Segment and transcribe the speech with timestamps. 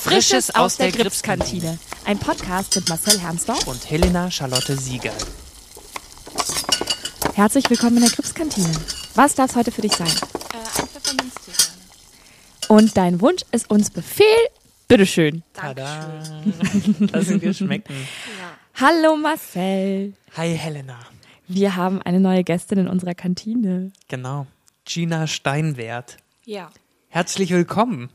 [0.00, 1.76] Frisches aus der Gripskantine.
[2.04, 5.12] Ein Podcast mit Marcel Hermsdorf und Helena Charlotte Sieger.
[7.34, 8.70] Herzlich willkommen in der Gripskantine.
[9.16, 10.06] Was darf es heute für dich sein?
[10.06, 11.52] Äh, ein Pfefferminztee.
[12.68, 14.26] Und dein Wunsch ist uns Befehl.
[14.86, 15.42] Bitteschön.
[15.52, 16.22] Tada.
[17.12, 17.94] Lass ihn dir schmecken.
[18.76, 20.14] Hallo Marcel.
[20.36, 20.98] Hi Helena.
[21.48, 23.90] Wir haben eine neue Gästin in unserer Kantine.
[24.06, 24.46] Genau.
[24.84, 26.18] Gina Steinwert.
[26.44, 26.70] Ja.
[27.08, 28.10] Herzlich willkommen.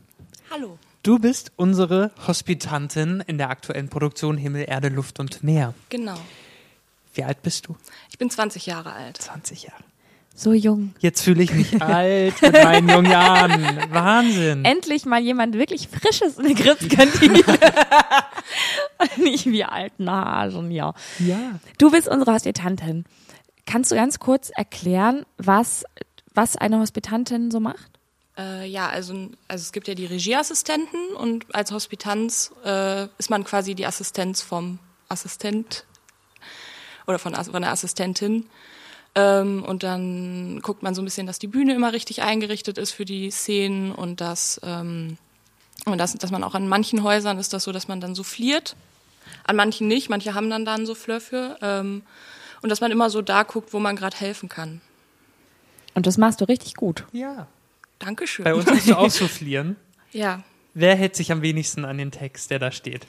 [0.50, 0.78] Hallo.
[1.04, 5.74] Du bist unsere Hospitantin in der aktuellen Produktion Himmel, Erde, Luft und Meer.
[5.90, 6.16] Genau.
[7.12, 7.76] Wie alt bist du?
[8.08, 9.18] Ich bin 20 Jahre alt.
[9.18, 9.84] 20 Jahre.
[10.34, 10.94] So jung.
[11.00, 13.92] Jetzt fühle ich mich alt mit meinen jungen Jahren.
[13.92, 14.64] Wahnsinn.
[14.64, 17.38] Endlich mal jemand wirklich Frisches in der Gripskantine.
[19.18, 20.94] Nicht wie alten Hasen, ja.
[21.18, 21.60] Ja.
[21.76, 23.04] Du bist unsere Hospitantin.
[23.66, 25.84] Kannst du ganz kurz erklären, was,
[26.32, 27.90] was eine Hospitantin so macht?
[28.36, 29.14] Äh, ja, also,
[29.46, 34.42] also es gibt ja die Regieassistenten und als Hospitanz äh, ist man quasi die Assistenz
[34.42, 34.78] vom
[35.08, 35.84] Assistent
[37.06, 38.46] oder von, von der Assistentin.
[39.14, 42.90] Ähm, und dann guckt man so ein bisschen, dass die Bühne immer richtig eingerichtet ist
[42.90, 45.16] für die Szenen und dass, ähm,
[45.84, 48.74] und dass, dass man auch an manchen Häusern ist das so, dass man dann souffliert.
[49.44, 51.56] An manchen nicht, manche haben dann da einen Souffleur für.
[51.62, 52.02] Ähm,
[52.62, 54.80] und dass man immer so da guckt, wo man gerade helfen kann.
[55.94, 57.04] Und das machst du richtig gut.
[57.12, 57.46] Ja.
[57.98, 58.44] Dankeschön.
[58.44, 59.76] Bei uns musst du aussoufflieren.
[60.12, 60.44] Ja.
[60.74, 63.04] Wer hält sich am wenigsten an den Text, der da steht?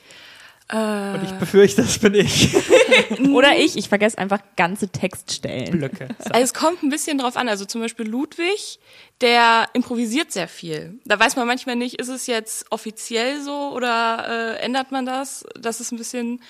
[0.69, 2.55] Äh, Und ich befürchte, das bin ich.
[3.31, 5.69] Oder ich, ich vergesse einfach ganze Textstellen.
[5.69, 6.07] Blöcke.
[6.31, 7.47] Also es kommt ein bisschen drauf an.
[7.47, 8.79] Also zum Beispiel Ludwig,
[9.21, 10.99] der improvisiert sehr viel.
[11.05, 15.45] Da weiß man manchmal nicht, ist es jetzt offiziell so oder äh, ändert man das?
[15.59, 16.41] Das ist ein bisschen.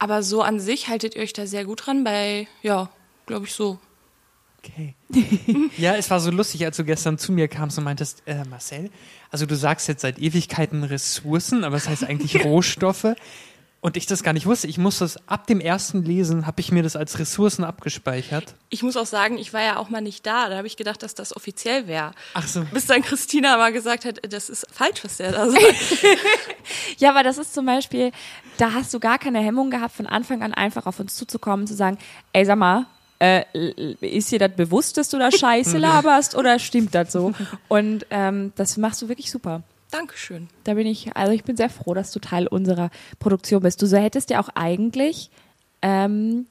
[0.00, 2.02] Aber so an sich haltet ihr euch da sehr gut dran.
[2.02, 2.90] Bei, ja,
[3.26, 3.78] glaube ich so.
[4.64, 4.94] Okay.
[5.76, 8.90] ja, es war so lustig, als du gestern zu mir kamst und meintest, äh, Marcel,
[9.30, 13.14] also du sagst jetzt seit Ewigkeiten Ressourcen, aber es heißt eigentlich Rohstoffe.
[13.84, 14.68] Und ich das gar nicht wusste.
[14.68, 18.54] Ich musste das ab dem ersten Lesen, habe ich mir das als Ressourcen abgespeichert.
[18.68, 20.48] Ich muss auch sagen, ich war ja auch mal nicht da.
[20.48, 22.12] Da habe ich gedacht, dass das offiziell wäre.
[22.34, 22.62] Ach so.
[22.72, 25.64] Bis dann Christina mal gesagt hat, das ist falsch, was der da sagt.
[26.98, 28.12] Ja, aber das ist zum Beispiel,
[28.56, 31.74] da hast du gar keine Hemmung gehabt, von Anfang an einfach auf uns zuzukommen, zu
[31.74, 31.98] sagen,
[32.32, 32.86] ey, sag mal,
[33.22, 33.44] äh,
[34.00, 37.32] ist dir das bewusst, dass du da Scheiße laberst oder stimmt das so?
[37.68, 39.62] Und ähm, das machst du wirklich super.
[39.90, 40.48] Dankeschön.
[40.64, 43.80] Da bin ich, also ich bin sehr froh, dass du Teil unserer Produktion bist.
[43.82, 45.30] Du so hättest ja auch eigentlich
[45.82, 46.46] ähm,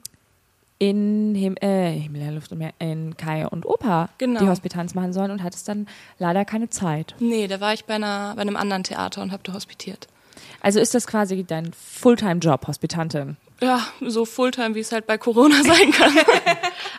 [0.78, 4.40] in Him äh, Himmel, Herr, Luft und Meer, in Kai und Opa Genau.
[4.40, 5.88] die Hospitanz machen sollen und hattest dann
[6.20, 7.16] leider keine Zeit.
[7.20, 10.08] Nee, da war ich bei, einer, bei einem anderen Theater und habe da hospitiert.
[10.62, 13.38] Also ist das quasi dein Fulltime-Job, Hospitantin?
[13.62, 16.14] Ja, so Fulltime, wie es halt bei Corona sein kann.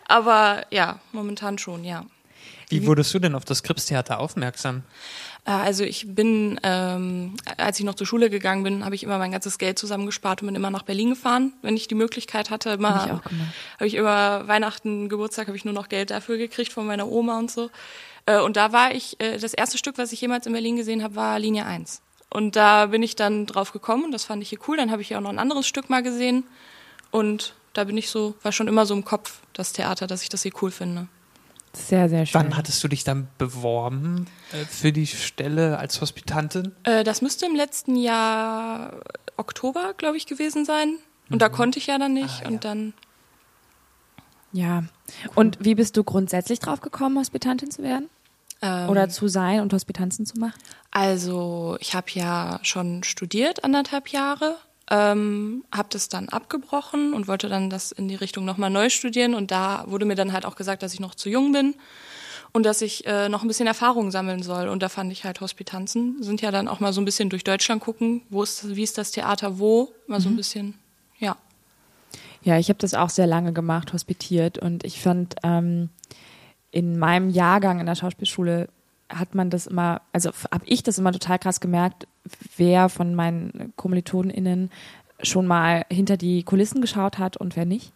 [0.09, 2.05] Aber ja, momentan schon, ja.
[2.69, 4.83] Wie wurdest du denn auf das Kripstheater aufmerksam?
[5.45, 9.19] Äh, Also ich bin, ähm, als ich noch zur Schule gegangen bin, habe ich immer
[9.19, 12.71] mein ganzes Geld zusammengespart und bin immer nach Berlin gefahren, wenn ich die Möglichkeit hatte.
[12.71, 13.49] Immer, Hab ich auch gemacht.
[13.75, 17.39] Habe ich immer Weihnachten, Geburtstag, habe ich nur noch Geld dafür gekriegt von meiner Oma
[17.39, 17.71] und so.
[18.27, 21.03] Äh, Und da war ich, äh, das erste Stück, was ich jemals in Berlin gesehen
[21.03, 22.01] habe, war Linie 1.
[22.33, 24.79] Und da bin ich dann drauf gekommen und das fand ich hier cool.
[24.79, 26.45] Dann habe ich hier auch noch ein anderes Stück mal gesehen.
[27.11, 30.31] Und da bin ich so, war schon immer so im Kopf, das Theater, dass ich
[30.31, 31.09] das hier cool finde.
[31.75, 32.41] Sehr, sehr schön.
[32.41, 36.75] Wann hattest du dich dann beworben äh, für die Stelle als Hospitantin?
[36.85, 39.01] Äh, das müsste im letzten Jahr
[39.37, 40.97] Oktober, glaube ich, gewesen sein.
[41.29, 42.41] Und da konnte ich ja dann nicht.
[42.41, 42.49] Ah, ja.
[42.49, 42.95] Und dann,
[44.53, 44.85] Ja.
[45.35, 48.09] Und wie bist du grundsätzlich drauf gekommen, Hospitantin zu werden?
[48.63, 50.59] Ähm, Oder zu sein und Hospitanzen zu machen?
[50.93, 54.57] also ich habe ja schon studiert, anderthalb Jahre.
[54.91, 59.35] Ähm, habe das dann abgebrochen und wollte dann das in die Richtung nochmal neu studieren.
[59.35, 61.75] Und da wurde mir dann halt auch gesagt, dass ich noch zu jung bin
[62.53, 64.69] und dass ich äh, noch ein bisschen Erfahrung sammeln soll.
[64.69, 67.45] Und da fand ich halt Hospitanzen sind ja dann auch mal so ein bisschen durch
[67.45, 70.75] Deutschland gucken, wo ist, wie ist das Theater wo, mal so ein bisschen,
[71.19, 71.37] ja.
[72.43, 74.59] Ja, ich habe das auch sehr lange gemacht, hospitiert.
[74.59, 75.89] Und ich fand, ähm,
[76.73, 78.69] in meinem Jahrgang in der Schauspielschule
[79.09, 82.09] hat man das immer, also habe ich das immer total krass gemerkt,
[82.57, 84.71] wer von meinen KommilitonInnen
[85.23, 87.93] schon mal hinter die Kulissen geschaut hat und wer nicht.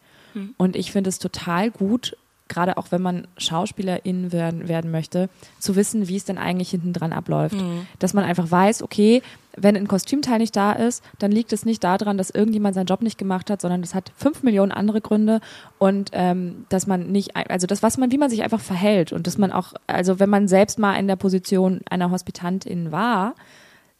[0.58, 2.16] Und ich finde es total gut,
[2.48, 5.28] gerade auch wenn man Schauspielerin werden, werden möchte,
[5.58, 7.56] zu wissen, wie es denn eigentlich hinten dran abläuft.
[7.98, 9.22] Dass man einfach weiß, okay,
[9.56, 13.02] wenn ein Kostümteil nicht da ist, dann liegt es nicht daran, dass irgendjemand seinen Job
[13.02, 15.40] nicht gemacht hat, sondern das hat fünf Millionen andere Gründe
[15.78, 19.26] und ähm, dass man nicht, also das, was man, wie man sich einfach verhält und
[19.26, 23.34] dass man auch, also wenn man selbst mal in der Position einer Hospitantin war,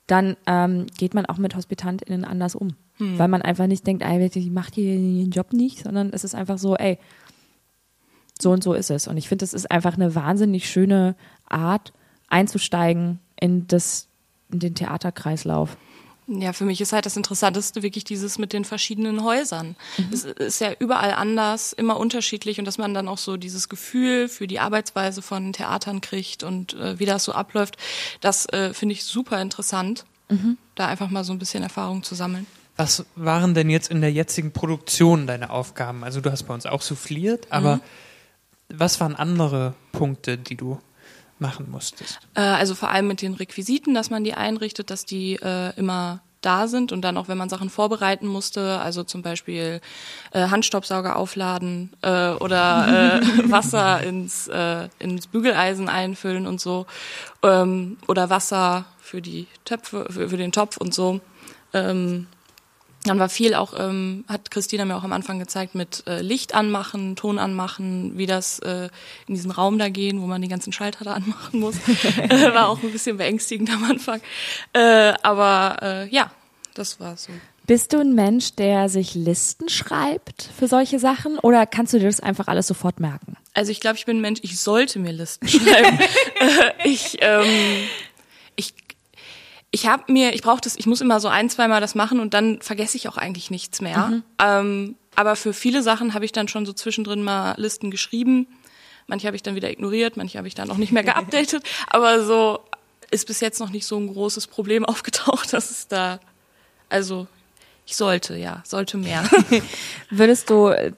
[0.07, 2.77] dann ähm, geht man auch mit HospitantInnen anders um.
[3.19, 6.35] Weil man einfach nicht denkt, ey, die macht hier ihren Job nicht, sondern es ist
[6.35, 6.99] einfach so, ey,
[8.41, 9.09] so und so ist es.
[9.09, 11.15] Und ich finde, es ist einfach eine wahnsinnig schöne
[11.49, 11.93] Art,
[12.29, 14.09] einzusteigen in das,
[14.51, 15.77] in den Theaterkreislauf.
[16.29, 19.77] Ja, für mich ist halt das Interessanteste wirklich dieses mit den verschiedenen Häusern.
[19.97, 20.09] Mhm.
[20.13, 24.29] Es ist ja überall anders, immer unterschiedlich und dass man dann auch so dieses Gefühl
[24.29, 27.77] für die Arbeitsweise von Theatern kriegt und äh, wie das so abläuft,
[28.21, 30.59] das äh, finde ich super interessant, mhm.
[30.75, 32.47] da einfach mal so ein bisschen Erfahrung zu sammeln.
[32.77, 36.03] Was waren denn jetzt in der jetzigen Produktion deine Aufgaben?
[36.03, 37.81] Also du hast bei uns auch souffliert, aber mhm.
[38.69, 40.79] Was waren andere Punkte, die du
[41.39, 42.19] machen musstest?
[42.35, 46.21] Äh, also vor allem mit den Requisiten, dass man die einrichtet, dass die äh, immer
[46.41, 49.81] da sind und dann auch, wenn man Sachen vorbereiten musste, also zum Beispiel
[50.31, 56.87] äh, Handstaubsauger aufladen äh, oder äh, Wasser ins, äh, ins Bügeleisen einfüllen und so
[57.43, 61.21] ähm, oder Wasser für die Töpfe, für, für den Topf und so.
[61.73, 62.29] Ähm,
[63.07, 66.55] dann war viel auch, ähm, hat Christina mir auch am Anfang gezeigt, mit äh, Licht
[66.55, 68.89] anmachen, Ton anmachen, wie das äh,
[69.27, 71.77] in diesen Raum da gehen, wo man die ganzen Schalter da anmachen muss.
[72.17, 74.21] äh, war auch ein bisschen beängstigend am Anfang.
[74.73, 76.31] Äh, aber äh, ja,
[76.75, 77.33] das war so.
[77.67, 82.07] Bist du ein Mensch, der sich Listen schreibt für solche Sachen oder kannst du dir
[82.07, 83.37] das einfach alles sofort merken?
[83.55, 85.99] Also ich glaube, ich bin ein Mensch, ich sollte mir Listen schreiben.
[86.41, 87.89] äh, ich ähm,
[88.55, 88.73] ich
[89.77, 92.33] ich habe mir, ich brauche das, ich muss immer so ein, zweimal das machen und
[92.33, 94.07] dann vergesse ich auch eigentlich nichts mehr.
[94.07, 94.23] Mhm.
[94.39, 98.47] Ähm, aber für viele Sachen habe ich dann schon so zwischendrin mal Listen geschrieben.
[99.07, 101.63] Manche habe ich dann wieder ignoriert, manche habe ich dann auch nicht mehr geupdatet.
[101.89, 102.61] aber so
[103.11, 106.21] ist bis jetzt noch nicht so ein großes Problem aufgetaucht, dass es da,
[106.89, 107.27] also
[107.85, 109.29] ich sollte, ja, sollte mehr.
[110.11, 110.93] Würdest du äh,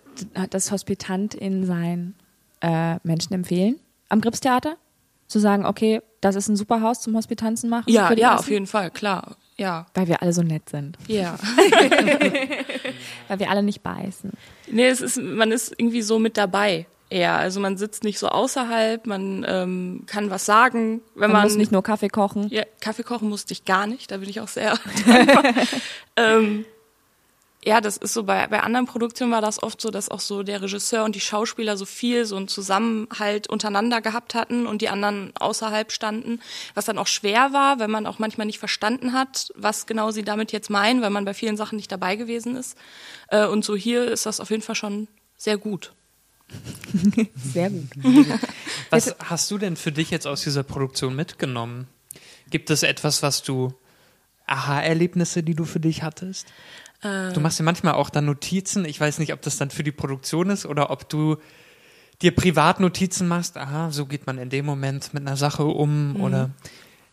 [0.50, 2.14] das Hospitant in sein
[2.60, 4.76] äh, Menschen empfehlen am Gripstheater?
[5.28, 7.84] Zu sagen, okay, das ist ein super Haus zum Hospitanzen machen?
[7.86, 9.36] Ja, ja, auf jeden Fall, klar.
[9.56, 9.86] Ja.
[9.94, 10.96] Weil wir alle so nett sind.
[11.08, 11.36] Ja.
[13.28, 14.32] Weil wir alle nicht beißen.
[14.70, 16.86] Nee, es ist, man ist irgendwie so mit dabei.
[17.10, 17.34] eher.
[17.34, 21.00] also man sitzt nicht so außerhalb, man ähm, kann was sagen.
[21.14, 22.48] Wenn man, man muss nicht nur Kaffee kochen.
[22.50, 24.78] Ja, Kaffee kochen musste ich gar nicht, da bin ich auch sehr
[26.16, 26.64] ähm,
[27.64, 30.44] ja, das ist so bei, bei anderen Produktionen war das oft so, dass auch so
[30.44, 34.88] der Regisseur und die Schauspieler so viel so einen Zusammenhalt untereinander gehabt hatten und die
[34.88, 36.40] anderen außerhalb standen,
[36.74, 40.22] was dann auch schwer war, wenn man auch manchmal nicht verstanden hat, was genau sie
[40.22, 42.78] damit jetzt meinen, weil man bei vielen Sachen nicht dabei gewesen ist.
[43.28, 45.92] Äh, und so hier ist das auf jeden Fall schon sehr gut.
[47.52, 47.86] Sehr gut.
[48.90, 51.88] Was hast du denn für dich jetzt aus dieser Produktion mitgenommen?
[52.48, 53.74] Gibt es etwas, was du
[54.46, 56.46] Aha-Erlebnisse, die du für dich hattest?
[57.02, 57.32] Äh.
[57.32, 58.84] Du machst ja manchmal auch dann Notizen.
[58.84, 61.36] Ich weiß nicht, ob das dann für die Produktion ist oder ob du
[62.22, 63.56] dir Privatnotizen machst.
[63.56, 66.20] Aha, so geht man in dem Moment mit einer Sache um mhm.
[66.20, 66.50] oder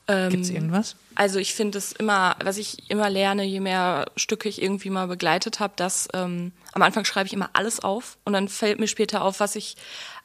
[0.08, 0.96] ähm, gibt's irgendwas?
[1.16, 5.08] Also ich finde es immer, was ich immer lerne, je mehr Stücke ich irgendwie mal
[5.08, 8.88] begleitet habe, dass ähm, am Anfang schreibe ich immer alles auf und dann fällt mir
[8.88, 9.78] später auf, was ich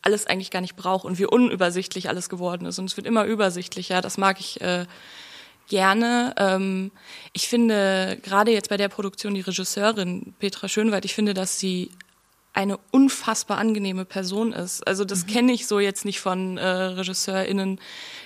[0.03, 2.79] alles eigentlich gar nicht brauche und wie unübersichtlich alles geworden ist.
[2.79, 4.01] Und es wird immer übersichtlicher.
[4.01, 4.87] Das mag ich äh,
[5.71, 6.35] gerne.
[6.37, 6.91] Ähm,
[7.33, 11.91] ich finde gerade jetzt bei der Produktion die Regisseurin Petra Schönwald, ich finde, dass sie
[12.53, 14.85] eine unfassbar angenehme Person ist.
[14.87, 15.31] Also das mhm.
[15.31, 17.81] kenne ich so jetzt nicht von äh, RegisseurInnen,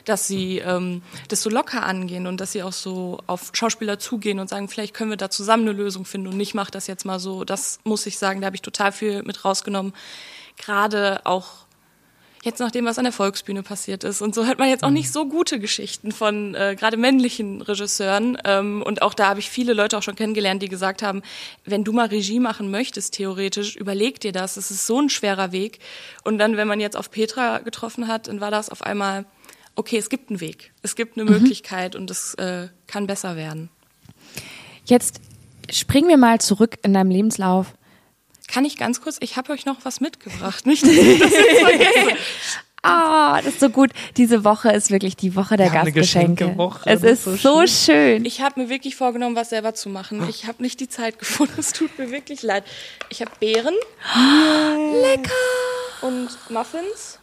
[0.06, 4.40] dass sie ähm, das so locker angehen und dass sie auch so auf Schauspieler zugehen
[4.40, 7.04] und sagen, vielleicht können wir da zusammen eine Lösung finden und nicht macht das jetzt
[7.04, 7.44] mal so.
[7.44, 9.92] Das muss ich sagen, da habe ich total viel mit rausgenommen.
[10.56, 11.63] Gerade auch
[12.44, 14.20] jetzt nach dem, was an der Volksbühne passiert ist.
[14.20, 18.36] Und so hört man jetzt auch nicht so gute Geschichten von äh, gerade männlichen Regisseuren.
[18.44, 21.22] Ähm, und auch da habe ich viele Leute auch schon kennengelernt, die gesagt haben,
[21.64, 24.56] wenn du mal Regie machen möchtest, theoretisch, überleg dir das.
[24.56, 25.78] Es ist so ein schwerer Weg.
[26.22, 29.24] Und dann, wenn man jetzt auf Petra getroffen hat, dann war das auf einmal,
[29.74, 31.38] okay, es gibt einen Weg, es gibt eine mhm.
[31.38, 33.70] Möglichkeit und es äh, kann besser werden.
[34.84, 35.20] Jetzt
[35.70, 37.74] springen wir mal zurück in deinem Lebenslauf
[38.48, 40.66] kann ich ganz kurz, ich habe euch noch was mitgebracht.
[40.66, 40.84] Nicht.
[42.86, 43.92] Ah, oh, das ist so gut.
[44.18, 46.54] Diese Woche ist wirklich die Woche der ja, Gastgeschenke.
[46.84, 48.26] Es ist so, so schön.
[48.26, 50.22] Ich habe mir wirklich vorgenommen, was selber zu machen.
[50.28, 51.54] Ich habe nicht die Zeit gefunden.
[51.64, 52.64] Es tut mir wirklich leid.
[53.08, 53.74] Ich habe Beeren.
[55.02, 55.30] Lecker.
[56.02, 57.20] Und Muffins.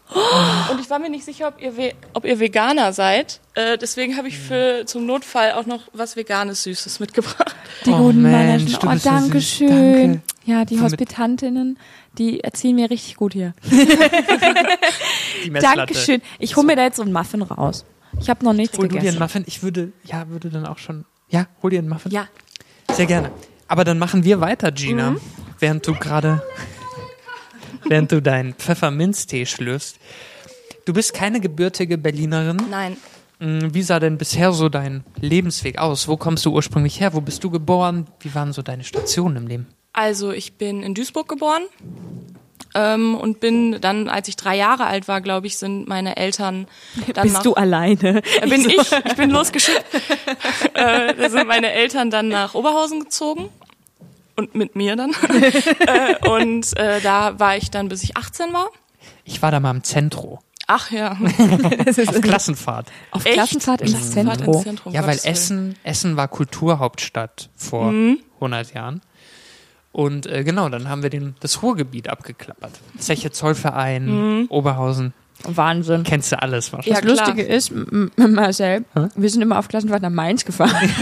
[0.72, 3.40] Und ich war mir nicht sicher, ob ihr, ob ihr Veganer seid.
[3.54, 7.56] Äh, deswegen habe ich für zum Notfall auch noch was Veganes Süßes mitgebracht.
[7.86, 9.70] Die oh, guten Mensch, Oh, danke schön.
[9.70, 10.22] Danke.
[10.46, 11.78] Ja, die Hospitantinnen,
[12.18, 13.54] die erzählen mir richtig gut hier.
[15.62, 16.22] Dankeschön.
[16.40, 17.86] Ich hole mir da jetzt so einen Muffin raus.
[18.20, 19.00] Ich habe noch nichts hol gegessen.
[19.00, 19.44] Hol dir einen Muffin?
[19.46, 21.06] Ich würde, ja, würde dann auch schon.
[21.30, 22.12] Ja, hol dir einen Muffin.
[22.12, 22.28] Ja.
[22.92, 23.32] Sehr gerne.
[23.68, 25.22] Aber dann machen wir weiter, Gina, mhm.
[25.60, 26.44] während du gerade,
[27.86, 29.98] während du deinen Pfefferminztee schlürfst.
[30.86, 32.58] Du bist keine gebürtige Berlinerin.
[32.70, 32.98] Nein.
[33.40, 36.08] Mm, wie sah denn bisher so dein Lebensweg aus?
[36.08, 37.14] Wo kommst du ursprünglich her?
[37.14, 38.08] Wo bist du geboren?
[38.20, 39.68] Wie waren so deine Stationen im Leben?
[40.02, 41.62] Also ich bin in Duisburg geboren
[42.74, 46.68] Ähm, und bin dann, als ich drei Jahre alt war, glaube ich, sind meine Eltern
[47.14, 48.22] dann Bist nach, du alleine?
[48.42, 49.84] Äh, bin ich, ich bin losgeschickt.
[50.74, 53.50] äh, da sind meine Eltern dann nach Oberhausen gezogen
[54.38, 55.12] und mit mir dann.
[55.86, 58.70] äh, und äh, da war ich dann, bis ich 18 war.
[59.26, 60.40] Ich war da mal im Zentro.
[60.68, 62.88] Ach ja, Auf Klassenfahrt.
[63.12, 63.34] Auf Echt?
[63.34, 64.56] Klassenfahrt ins Klassenfahrt Zentrum.
[64.56, 64.94] ins Zentrum.
[64.94, 65.20] Ja, weil.
[65.24, 68.20] Essen, Essen war Kulturhauptstadt vor Mhm.
[68.40, 69.02] 100 Jahren.
[69.92, 72.72] Und äh, genau, dann haben wir den, das Ruhrgebiet abgeklappert.
[72.98, 74.06] Zeche Zollverein,
[74.40, 74.46] Mhm.
[74.50, 76.04] Oberhausen, Wahnsinn.
[76.04, 77.02] kennst du alles Ja, wahrscheinlich.
[77.04, 77.28] Das klar.
[77.28, 80.72] Lustige ist, m- m- Marcel, wir sind immer auf Klassenfahrt nach Mainz gefahren.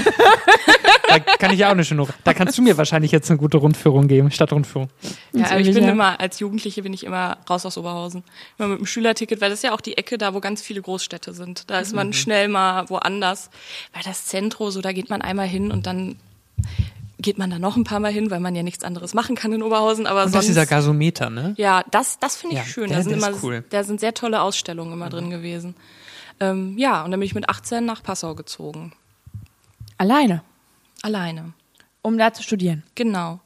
[1.08, 3.58] Da kann ich ja auch eine schöne, da kannst du mir wahrscheinlich jetzt eine gute
[3.58, 4.90] Rundführung geben, Stadtrundführung.
[5.34, 5.90] Ja, aber ich bin ja.
[5.90, 8.24] immer, als Jugendliche bin ich immer raus aus Oberhausen.
[8.60, 10.84] Immer mit dem Schülerticket, weil das ist ja auch die Ecke da, wo ganz viele
[10.84, 11.68] Großstädte sind.
[11.72, 11.96] Da ist Mhm.
[11.96, 13.50] man schnell mal woanders.
[13.92, 16.18] Weil das Zentro, so da geht man einmal hin und dann
[17.20, 19.52] geht man da noch ein paar Mal hin, weil man ja nichts anderes machen kann
[19.54, 20.08] in Oberhausen.
[20.08, 21.54] Aber Und das sonst, ist dieser Gasometer, ne?
[21.58, 22.88] ja, das, das finde ich Ja, schön.
[22.90, 23.64] der- da sind immer, cool.
[23.70, 25.10] da sind sehr tolle Ausstellungen immer Mhm.
[25.12, 25.76] drin gewesen.
[26.40, 28.94] Ähm, ja, und dann bin ich mit 18 nach Passau gezogen.
[29.98, 30.42] Alleine,
[31.02, 31.52] Alleine.
[32.02, 32.84] um da zu studieren.
[32.96, 33.42] Genau.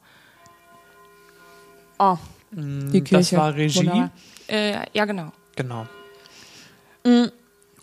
[1.98, 2.16] Oh,
[2.52, 3.34] die Kirche.
[3.36, 4.04] Das war Regie.
[4.48, 5.32] Äh, ja, genau.
[5.56, 5.86] Genau.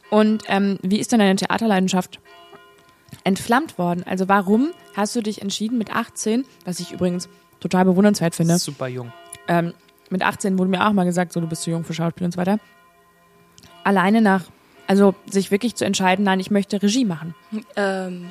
[0.10, 2.20] Und ähm, wie ist denn deine Theaterleidenschaft
[3.24, 4.04] entflammt worden?
[4.06, 8.88] Also warum hast du dich entschieden mit 18, was ich übrigens total bewundernswert finde, Super
[8.88, 9.12] jung.
[9.48, 9.74] ähm,
[10.10, 12.32] mit 18 wurde mir auch mal gesagt, so du bist zu jung für Schauspiel und
[12.32, 12.60] so weiter,
[13.84, 14.44] alleine nach,
[14.88, 17.34] also sich wirklich zu entscheiden, nein, ich möchte Regie machen.
[17.76, 18.30] Ähm,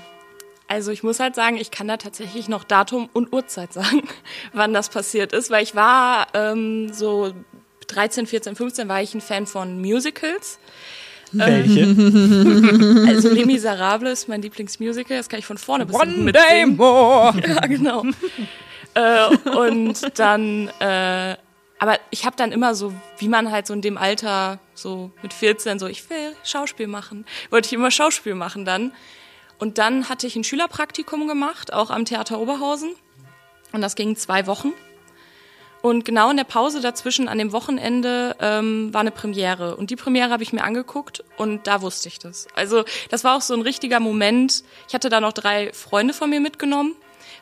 [0.68, 4.02] also ich muss halt sagen, ich kann da tatsächlich noch Datum und Uhrzeit sagen,
[4.52, 7.32] wann das passiert ist, weil ich war ähm, so
[7.88, 10.59] 13, 14, 15 war ich ein Fan von Musicals.
[11.32, 11.87] Welche?
[13.08, 16.66] Also Les Miserables ist mein Lieblingsmusical, das kann ich von vorne bis hinten One day
[16.66, 17.34] more.
[17.46, 18.04] Ja, genau.
[18.94, 21.37] äh, und dann, äh,
[21.78, 25.32] aber ich habe dann immer so, wie man halt so in dem Alter, so mit
[25.32, 27.25] 14, so, ich will Schauspiel machen.
[27.50, 28.92] Wollte ich immer Schauspiel machen dann.
[29.58, 32.94] Und dann hatte ich ein Schülerpraktikum gemacht, auch am Theater Oberhausen.
[33.72, 34.72] Und das ging zwei Wochen.
[35.82, 39.76] Und genau in der Pause dazwischen an dem Wochenende ähm, war eine Premiere.
[39.76, 42.49] Und die Premiere habe ich mir angeguckt und da wusste ich das.
[42.54, 44.62] Also das war auch so ein richtiger Moment.
[44.88, 46.96] Ich hatte da noch drei Freunde von mir mitgenommen.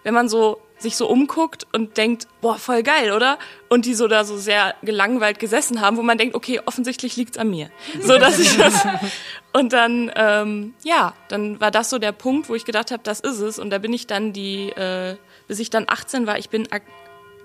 [0.05, 3.39] Wenn man so sich so umguckt und denkt, boah, voll geil, oder?
[3.69, 7.37] Und die so da so sehr gelangweilt gesessen haben, wo man denkt, okay, offensichtlich liegt's
[7.37, 7.71] an mir.
[8.01, 8.87] So, dass ich das.
[9.53, 13.19] Und dann, ähm, ja, dann war das so der Punkt, wo ich gedacht habe, das
[13.19, 13.59] ist es.
[13.59, 15.17] Und da bin ich dann die, äh,
[15.49, 16.69] bis ich dann 18 war, ich bin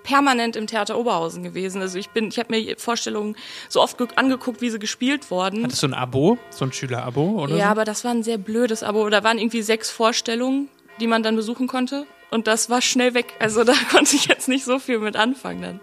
[0.04, 1.82] permanent im Theater Oberhausen gewesen.
[1.82, 3.36] Also ich bin, ich habe mir Vorstellungen
[3.70, 5.64] so oft ge- angeguckt, wie sie gespielt wurden.
[5.64, 6.38] Hattest du ein Abo?
[6.50, 7.72] So ein Schülerabo oder Ja, so?
[7.72, 9.10] aber das war ein sehr blödes Abo.
[9.10, 10.68] Da waren irgendwie sechs Vorstellungen,
[11.00, 12.06] die man dann besuchen konnte.
[12.32, 13.34] Und das war schnell weg.
[13.40, 15.80] Also da konnte ich jetzt nicht so viel mit anfangen dann.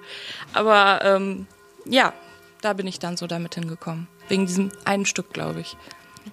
[0.53, 1.47] Aber ähm,
[1.87, 2.13] ja,
[2.61, 4.07] da bin ich dann so damit hingekommen.
[4.29, 5.77] Wegen diesem einen Stück, glaube ich.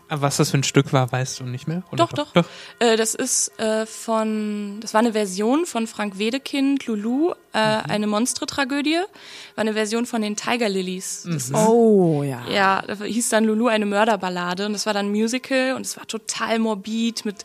[0.10, 1.84] Was das für ein Stück war, weißt du nicht mehr?
[1.92, 2.46] Oder Doch, doch.
[2.80, 8.08] Äh, das ist äh, von, das war eine Version von Frank Wedekind, Lulu, äh, eine
[8.08, 9.00] Monstre-Tragödie.
[9.56, 11.26] War eine Version von den Tiger Lilies.
[11.26, 12.42] Ist Oh ja.
[12.50, 15.98] Ja, das hieß dann Lulu eine Mörderballade und das war dann ein Musical und es
[15.98, 17.44] war total morbid mit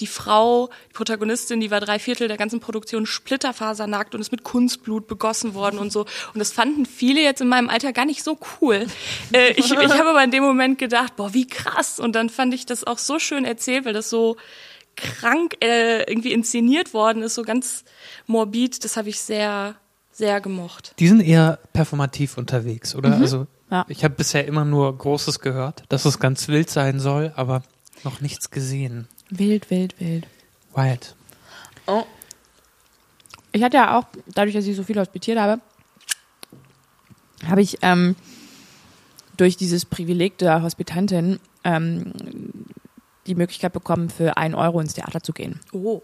[0.00, 4.44] die Frau, die Protagonistin, die war drei Viertel der ganzen Produktion splitterfasernackt und ist mit
[4.44, 6.00] Kunstblut begossen worden und so.
[6.00, 8.86] Und das fanden viele jetzt in meinem Alter gar nicht so cool.
[9.32, 11.98] Äh, ich ich habe aber in dem Moment gedacht, boah, wie krass.
[12.04, 14.36] Und dann fand ich das auch so schön erzählt, weil das so
[14.96, 17.84] krank äh, irgendwie inszeniert worden ist, so ganz
[18.26, 18.84] morbid.
[18.84, 19.74] Das habe ich sehr,
[20.12, 20.94] sehr gemocht.
[20.98, 23.16] Die sind eher performativ unterwegs, oder?
[23.16, 23.86] Also Ja.
[23.88, 27.62] ich habe bisher immer nur Großes gehört, dass es ganz wild sein soll, aber
[28.04, 29.08] noch nichts gesehen.
[29.30, 30.26] Wild, wild, wild.
[30.74, 31.14] Wild.
[33.52, 35.60] Ich hatte ja auch, dadurch, dass ich so viel hospitiert habe,
[37.48, 38.14] habe ich ähm,
[39.36, 42.12] durch dieses Privileg der Hospitantin ähm,
[43.26, 45.60] die Möglichkeit bekommen, für einen Euro ins Theater zu gehen.
[45.72, 46.02] Oh.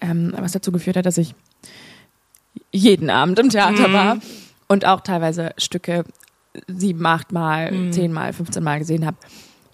[0.00, 1.34] Ähm, was dazu geführt hat, dass ich
[2.70, 4.18] jeden Abend im Theater war
[4.68, 6.04] und auch teilweise Stücke
[6.68, 9.16] sieben, acht Mal, zehn Mal, 15 Mal gesehen habe.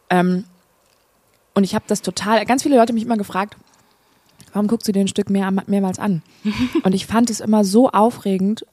[0.09, 0.45] Ähm,
[1.55, 3.57] und ich habe das total, ganz viele Leute mich immer gefragt,
[4.53, 6.23] warum guckst du dir ein Stück mehr, mehrmals an?
[6.83, 8.65] und ich fand es immer so aufregend,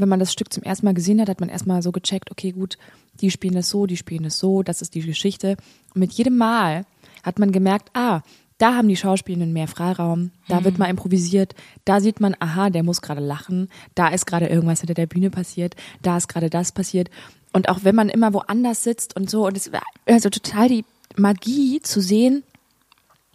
[0.00, 2.52] wenn man das Stück zum ersten Mal gesehen hat, hat man erstmal so gecheckt, okay,
[2.52, 2.78] gut,
[3.20, 5.56] die spielen es so, die spielen es so, das ist die Geschichte.
[5.94, 6.86] Und mit jedem Mal
[7.22, 8.22] hat man gemerkt, ah,
[8.58, 11.54] da haben die Schauspielenden mehr Freiraum, da wird mal improvisiert,
[11.86, 15.30] da sieht man, aha, der muss gerade lachen, da ist gerade irgendwas hinter der Bühne
[15.30, 17.10] passiert, da ist gerade das passiert.
[17.54, 20.84] Und auch wenn man immer woanders sitzt und so, und es war also total die
[21.16, 22.42] Magie zu sehen,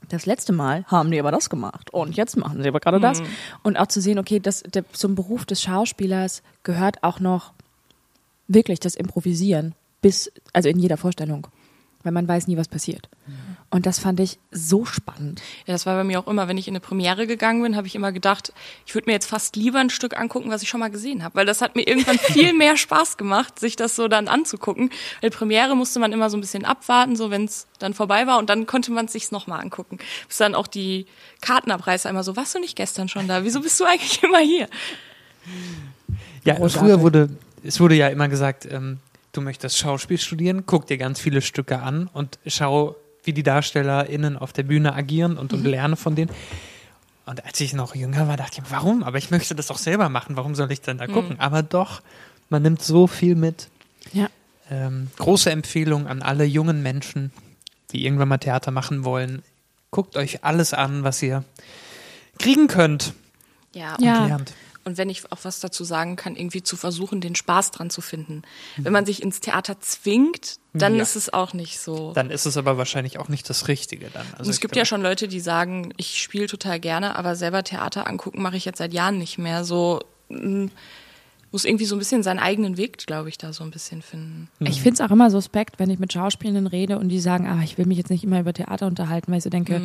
[0.10, 3.22] das letzte Mal haben die aber das gemacht und jetzt machen sie aber gerade das.
[3.64, 7.54] Und auch zu sehen, okay, das, der, zum Beruf des Schauspielers gehört auch noch
[8.48, 11.48] Wirklich das Improvisieren bis, also in jeder Vorstellung.
[12.04, 13.10] Weil man weiß nie, was passiert.
[13.72, 15.42] Und das fand ich so spannend.
[15.66, 17.88] Ja, das war bei mir auch immer, wenn ich in eine Premiere gegangen bin, habe
[17.88, 18.54] ich immer gedacht,
[18.86, 21.34] ich würde mir jetzt fast lieber ein Stück angucken, was ich schon mal gesehen habe,
[21.34, 24.92] weil das hat mir irgendwann viel mehr Spaß gemacht, sich das so dann anzugucken.
[25.22, 28.38] Weil Premiere musste man immer so ein bisschen abwarten, so wenn es dann vorbei war
[28.38, 29.98] und dann konnte man es sich nochmal angucken.
[30.28, 31.08] Bis dann auch die
[31.42, 33.44] Kartenabreißer immer so, warst du nicht gestern schon da?
[33.44, 34.70] Wieso bist du eigentlich immer hier?
[36.46, 36.80] Ja, Großartig.
[36.80, 37.30] früher wurde,
[37.64, 39.00] es wurde ja immer gesagt, ähm,
[39.32, 44.38] du möchtest Schauspiel studieren, guck dir ganz viele Stücke an und schau, wie die DarstellerInnen
[44.38, 46.30] auf der Bühne agieren und, und lerne von denen.
[47.26, 49.02] Und als ich noch jünger war, dachte ich, warum?
[49.04, 50.38] Aber ich möchte das doch selber machen.
[50.38, 51.40] Warum soll ich denn da gucken?
[51.40, 52.04] Aber doch,
[52.50, 53.68] man nimmt so viel mit.
[54.14, 54.28] Ja.
[54.70, 57.32] Ähm, große Empfehlung an alle jungen Menschen,
[57.92, 59.42] die irgendwann mal Theater machen wollen.
[59.90, 61.44] Guckt euch alles an, was ihr
[62.38, 63.14] kriegen könnt
[63.74, 64.22] Ja, Ja.
[64.22, 64.54] und lernt.
[64.88, 68.02] Und wenn ich auch was dazu sagen kann, irgendwie zu versuchen, den Spaß dran zu
[68.02, 68.44] finden.
[68.78, 71.02] Wenn man sich ins Theater zwingt, dann Ja.
[71.02, 72.14] ist es auch nicht so.
[72.14, 74.28] Dann ist es aber wahrscheinlich auch nicht das Richtige dann.
[74.34, 77.64] Also Und es gibt ja schon Leute, die sagen, ich spiele total gerne, aber selber
[77.64, 79.66] Theater angucken mache ich jetzt seit Jahren nicht mehr.
[79.66, 80.68] So mm,
[81.52, 84.50] muss irgendwie so ein bisschen seinen eigenen Weg, glaube ich, da so ein bisschen finden.
[84.60, 87.64] Ich finde es auch immer suspekt, wenn ich mit Schauspielenden rede und die sagen, ah,
[87.64, 89.82] ich will mich jetzt nicht immer über Theater unterhalten, weil ich so denke,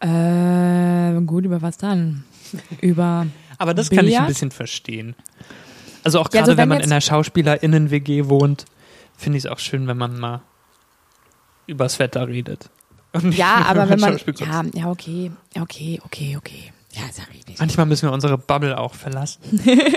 [0.00, 2.24] äh, gut, über was dann?
[2.80, 3.26] über
[3.58, 4.28] Aber das kann ich ein Billard?
[4.28, 5.14] bisschen verstehen.
[6.04, 8.64] Also auch Ja, gerade also wenn wenn man in einer SchauspielerInnen-WG wohnt,
[9.16, 10.42] finde ich es auch schön, wenn man mal
[11.66, 12.70] übers Wetter redet.
[13.12, 14.18] Und nicht Ja, aber wenn man.
[14.38, 15.32] Ja, ja, okay.
[15.54, 16.72] Ja, okay, okay, okay.
[16.92, 17.58] Ja, ist ja richtig.
[17.58, 19.40] Manchmal müssen wir unsere Bubble auch verlassen.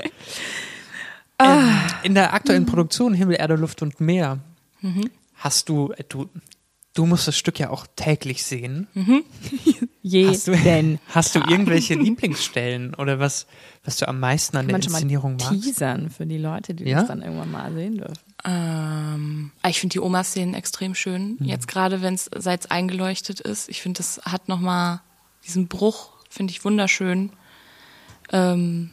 [1.37, 1.55] Ah.
[1.57, 1.69] ähm,
[2.03, 2.67] in der aktuellen Mhm.
[2.67, 4.37] Produktion Himmel, Erde, Luft und Meer
[5.35, 6.29] hast du, äh, du,
[6.93, 8.87] du musst das Stück ja auch täglich sehen.
[10.03, 10.99] Je Hast du, denn.
[11.09, 13.45] hast du irgendwelche Lieblingsstellen oder was,
[13.83, 15.51] was du am meisten an Kann der man schon mal Inszenierung magst?
[15.63, 16.99] teasern für die Leute, die Ja?
[16.99, 18.17] das dann irgendwann mal sehen dürfen.
[18.43, 21.37] Ähm, ah, ich finde die Oma-Szenen extrem schön.
[21.41, 23.69] Jetzt gerade, wenn es seit es eingeleuchtet ist.
[23.69, 25.01] Ich finde, das hat nochmal
[25.45, 27.31] diesen Bruch, finde ich wunderschön.
[28.31, 28.89] Ähm,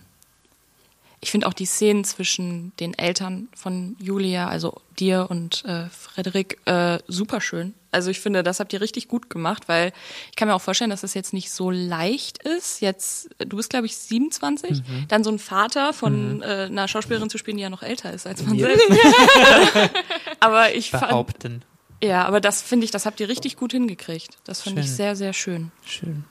[1.21, 6.59] ich finde auch die Szenen zwischen den Eltern von Julia, also dir und äh, Frederik,
[6.67, 7.75] äh, super schön.
[7.91, 9.93] Also ich finde, das habt ihr richtig gut gemacht, weil
[10.31, 12.81] ich kann mir auch vorstellen, dass das jetzt nicht so leicht ist.
[12.81, 17.39] Jetzt, du bist, glaube ich, 27, dann so ein Vater von äh, einer Schauspielerin zu
[17.39, 18.67] spielen, die ja noch älter ist als man Ja.
[18.69, 18.89] selbst.
[20.41, 21.63] aber ich fand, Behaupten.
[22.03, 24.37] ja, aber das finde ich, das habt ihr richtig gut hingekriegt.
[24.45, 25.73] Das finde ich sehr, sehr schön.
[25.85, 26.25] Schön.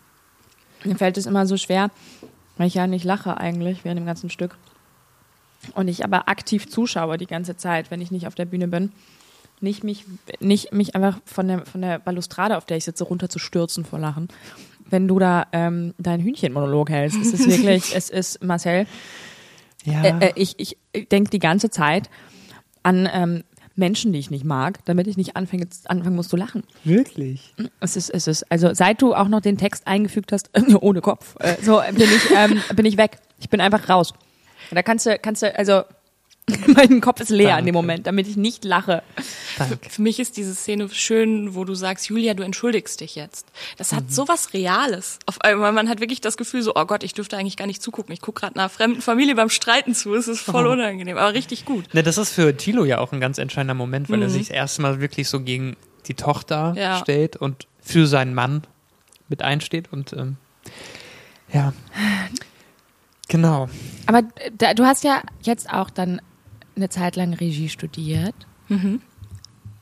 [0.84, 1.90] Mir fällt es immer so schwer,
[2.58, 4.56] weil ich ja nicht lache eigentlich während dem ganzen Stück.
[5.74, 8.92] Und ich aber aktiv zuschaue die ganze Zeit, wenn ich nicht auf der Bühne bin.
[9.60, 10.06] Nicht mich,
[10.40, 14.28] nicht mich einfach von der, von der Balustrade, auf der ich sitze, runterzustürzen vor Lachen.
[14.90, 18.86] Wenn du da ähm, deinen Hühnchenmonolog hältst, es ist wirklich, es ist, Marcel,
[19.84, 20.04] Ja.
[20.04, 20.78] äh, äh, ich, ich
[21.10, 22.10] denke die ganze Zeit
[22.84, 23.44] an ähm,
[23.76, 26.64] Menschen, die ich nicht mag, damit ich nicht anfange, anfangen muss zu lachen.
[26.84, 27.54] Wirklich?
[27.80, 30.50] Es ist, es ist, also seit du auch noch den Text eingefügt hast,
[30.82, 33.18] ohne Kopf, äh, so bin ich, ähm, bin ich weg.
[33.40, 34.14] Ich bin einfach raus.
[34.72, 35.84] Und da kannst du, kannst du, also
[36.68, 37.74] mein Kopf ist leer in dem Danke.
[37.74, 39.04] Moment, damit ich nicht lache.
[39.58, 39.90] Danke.
[39.90, 43.48] Für mich ist diese Szene schön, wo du sagst, Julia, du entschuldigst dich jetzt.
[43.78, 45.20] Das hat so was Reales.
[45.26, 47.82] Auf einmal, man hat wirklich das Gefühl so, oh Gott, ich dürfte eigentlich gar nicht
[47.82, 48.14] zugucken.
[48.14, 50.16] Ich gucke gerade einer fremden Familie beim Streiten zu.
[50.16, 51.94] Es ist voll unangenehm, aber richtig gut.
[51.94, 54.56] Ne, das ist für Thilo ja auch ein ganz entscheidender Moment, weil er sich das
[54.56, 55.76] erste Mal wirklich so gegen
[56.08, 57.00] die Tochter Ja.
[57.00, 58.64] stellt und für seinen Mann
[59.28, 60.38] mit einsteht und ähm,
[61.52, 61.74] ja.
[63.28, 63.68] Genau.
[64.06, 64.24] Aber
[64.58, 66.22] da, du hast ja jetzt auch dann
[66.76, 68.36] eine Zeit lang Regie studiert.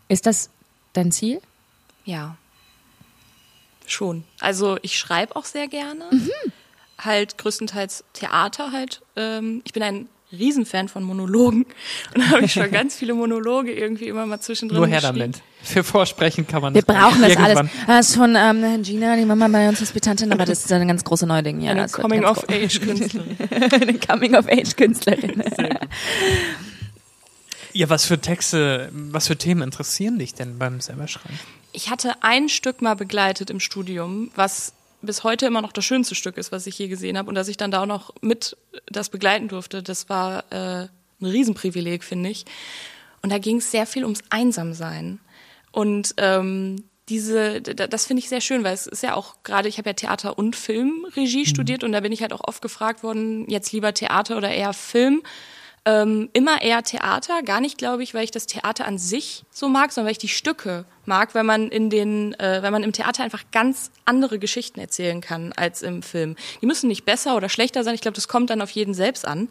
[0.08, 0.49] Ist das
[0.93, 1.41] dein Ziel?
[2.05, 2.38] Ja.
[3.86, 4.23] Schon.
[4.39, 6.05] Also ich schreibe auch sehr gerne.
[6.97, 9.01] Halt größtenteils Theater halt.
[9.15, 11.65] Ähm, ich bin ein Riesenfan von Monologen
[12.15, 15.19] und da habe ich schon ganz viele Monologe irgendwie immer mal zwischendrin Nur her geschrieben.
[15.19, 15.41] damit.
[15.73, 17.58] Für Vorsprechen kann man Wir das brauchen das irgendwann.
[17.58, 17.71] alles.
[17.88, 21.04] Das ist von ähm, Gina, die Mama bei uns Hospitantin, aber das ist ein ganz
[21.04, 21.60] großes Neuding.
[21.62, 23.38] Ja, Eine Coming-of-Age-Künstlerin.
[23.49, 25.43] eine Coming-of-Age-Künstlerin.
[27.73, 31.38] Ja, was für Texte, was für Themen interessieren dich denn beim selber schreiben?
[31.73, 36.15] Ich hatte ein Stück mal begleitet im Studium, was bis heute immer noch das schönste
[36.15, 37.28] Stück ist, was ich je gesehen habe.
[37.28, 40.88] Und dass ich dann da auch noch mit das begleiten durfte, das war äh,
[41.19, 42.45] ein Riesenprivileg, finde ich.
[43.21, 45.19] Und da ging es sehr viel ums Einsamsein.
[45.75, 49.77] Und ähm, diese, das finde ich sehr schön, weil es ist ja auch gerade, ich
[49.77, 53.45] habe ja Theater und Filmregie studiert und da bin ich halt auch oft gefragt worden,
[53.49, 55.21] jetzt lieber Theater oder eher Film.
[55.83, 59.67] Ähm, immer eher Theater, gar nicht, glaube ich, weil ich das Theater an sich so
[59.67, 62.93] mag, sondern weil ich die Stücke mag, weil man in den, äh, weil man im
[62.93, 66.38] Theater einfach ganz andere Geschichten erzählen kann als im Film.
[66.61, 67.95] Die müssen nicht besser oder schlechter sein.
[67.95, 69.49] Ich glaube, das kommt dann auf jeden selbst an.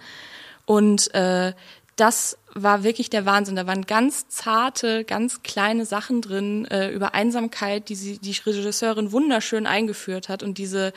[0.64, 1.52] Und äh,
[1.96, 3.56] das war wirklich der Wahnsinn.
[3.56, 9.12] Da waren ganz zarte, ganz kleine Sachen drin äh, über Einsamkeit, die sie, die Regisseurin
[9.12, 10.92] wunderschön eingeführt hat und diese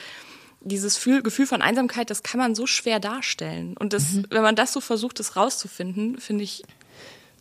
[0.62, 3.76] dieses Gefühl von Einsamkeit, das kann man so schwer darstellen.
[3.78, 4.26] Und das, mhm.
[4.30, 6.64] wenn man das so versucht, das rauszufinden, finde ich.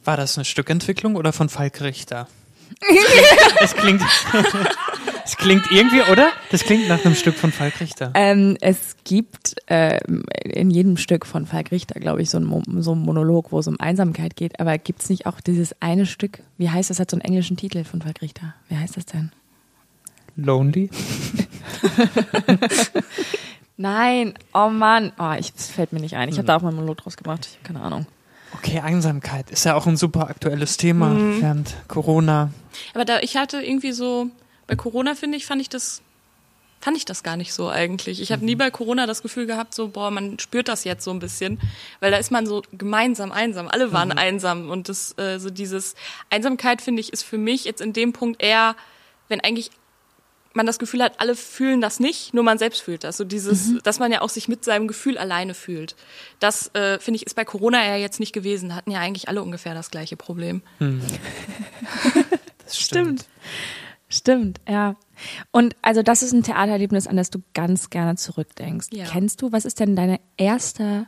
[0.05, 2.29] War das eine Stückentwicklung oder von Falk Richter?
[3.61, 4.03] es klingt,
[5.27, 6.31] es klingt irgendwie, oder?
[6.53, 8.13] Das klingt nach einem Stück von Falk Richter.
[8.15, 9.99] Ähm, es gibt äh,
[10.45, 13.81] in jedem Stück von Falk Richter, glaube ich, so ein, so Monolog, wo es um
[13.81, 14.61] Einsamkeit geht.
[14.61, 16.45] Aber gibt es nicht auch dieses eine Stück?
[16.59, 17.01] Wie heißt das?
[17.01, 18.55] Hat so einen englischen Titel von Falk Richter.
[18.69, 19.33] Wie heißt das denn?
[20.37, 20.91] Lonely.
[23.77, 26.29] Nein, oh Mann, oh, ich, das fällt mir nicht ein.
[26.29, 27.49] Ich habe da auch mal einen Monolog draus gemacht.
[27.51, 28.07] Ich habe keine Ahnung.
[28.55, 31.43] Okay, Einsamkeit ist ja auch ein super aktuelles Thema mhm.
[31.43, 32.51] während Corona.
[32.95, 34.31] Aber da ich hatte irgendwie so
[34.67, 36.03] bei Corona finde ich fand ich das
[36.81, 38.21] fand ich das gar nicht so eigentlich.
[38.21, 38.47] Ich habe mhm.
[38.47, 41.59] nie bei Corona das Gefühl gehabt, so boah, man spürt das jetzt so ein bisschen,
[42.01, 43.69] weil da ist man so gemeinsam einsam.
[43.69, 44.19] Alle waren mhm.
[44.19, 45.95] einsam und das äh, so dieses
[46.31, 48.77] Einsamkeit finde ich ist für mich jetzt in dem Punkt eher,
[49.29, 49.71] wenn eigentlich
[50.57, 53.19] man das Gefühl hat, alle fühlen das nicht, nur man selbst fühlt das.
[53.19, 53.81] So dieses, mhm.
[53.83, 55.95] dass man ja auch sich mit seinem Gefühl alleine fühlt.
[56.41, 58.75] Das, äh, finde ich, ist bei Corona ja jetzt nicht gewesen.
[58.75, 60.63] Hatten ja eigentlich alle ungefähr das gleiche Problem.
[60.79, 61.03] Mhm.
[62.65, 63.21] das stimmt.
[63.21, 63.27] Stimmt,
[64.69, 64.97] ja.
[65.51, 68.89] Und also das ist ein Theatererlebnis, an das du ganz gerne zurückdenkst.
[68.93, 69.05] Ja.
[69.07, 71.07] Kennst du, was ist denn deine erste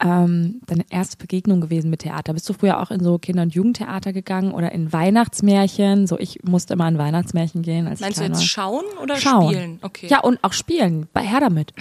[0.00, 2.32] ähm, deine erste Begegnung gewesen mit Theater?
[2.32, 6.06] Bist du früher auch in so Kinder- und Jugendtheater gegangen oder in Weihnachtsmärchen?
[6.06, 7.88] So, ich musste immer in Weihnachtsmärchen gehen.
[7.88, 8.42] Als Meinst du jetzt war.
[8.42, 9.52] schauen oder schauen.
[9.52, 9.78] spielen?
[9.82, 10.06] Okay.
[10.08, 11.08] Ja, und auch spielen.
[11.12, 11.72] Bei Her damit.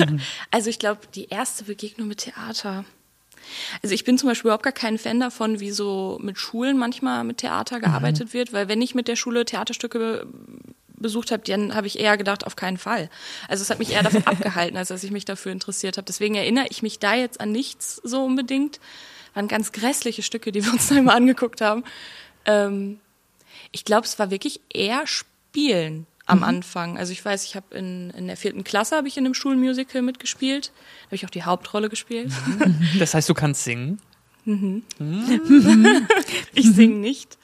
[0.50, 2.84] also ich glaube, die erste Begegnung mit Theater.
[3.82, 7.24] Also ich bin zum Beispiel überhaupt gar kein Fan davon, wie so mit Schulen manchmal
[7.24, 8.32] mit Theater gearbeitet mhm.
[8.32, 10.26] wird, weil wenn ich mit der Schule Theaterstücke
[11.02, 13.10] besucht habe, dann habe ich eher gedacht, auf keinen Fall.
[13.48, 16.06] Also es hat mich eher davon abgehalten, als dass ich mich dafür interessiert habe.
[16.06, 18.80] Deswegen erinnere ich mich da jetzt an nichts so unbedingt.
[19.34, 21.84] Waren ganz grässliche Stücke, die wir uns da immer angeguckt haben.
[22.46, 23.00] Ähm,
[23.72, 26.44] ich glaube, es war wirklich eher Spielen am mhm.
[26.44, 26.98] Anfang.
[26.98, 30.02] Also ich weiß, ich habe in, in der vierten Klasse habe ich in einem Schulmusical
[30.02, 30.72] mitgespielt.
[31.02, 32.32] Da habe ich auch die Hauptrolle gespielt.
[32.98, 34.00] Das heißt, du kannst singen?
[34.44, 34.82] Mhm.
[34.98, 36.06] Mhm.
[36.54, 37.38] ich singe nicht.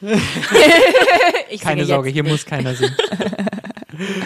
[1.51, 2.97] ich Keine Sorge, hier muss keiner singen.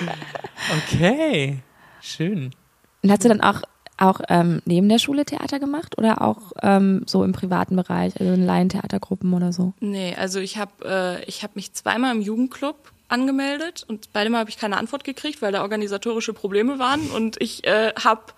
[0.76, 1.58] okay,
[2.00, 2.54] schön.
[3.02, 3.62] Und hast du dann auch,
[3.98, 8.32] auch ähm, neben der Schule Theater gemacht oder auch ähm, so im privaten Bereich, also
[8.32, 9.74] in Laientheatergruppen oder so?
[9.80, 14.50] Nee, also ich habe äh, hab mich zweimal im Jugendclub angemeldet und beide Mal habe
[14.50, 18.32] ich keine Antwort gekriegt, weil da organisatorische Probleme waren und ich äh, habe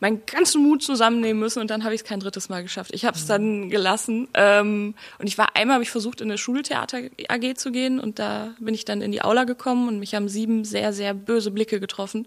[0.00, 2.90] meinen ganzen Mut zusammennehmen müssen und dann habe ich es kein drittes Mal geschafft.
[2.94, 6.38] Ich habe es dann gelassen ähm, und ich war einmal habe ich versucht in eine
[6.38, 10.14] Schultheater AG zu gehen und da bin ich dann in die Aula gekommen und mich
[10.14, 12.26] haben sieben sehr sehr böse Blicke getroffen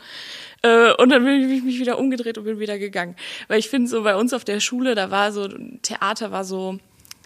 [0.62, 3.16] äh, und dann bin ich mich wieder umgedreht und bin wieder gegangen,
[3.48, 5.50] weil ich finde so bei uns auf der Schule da war so
[5.82, 6.78] Theater war so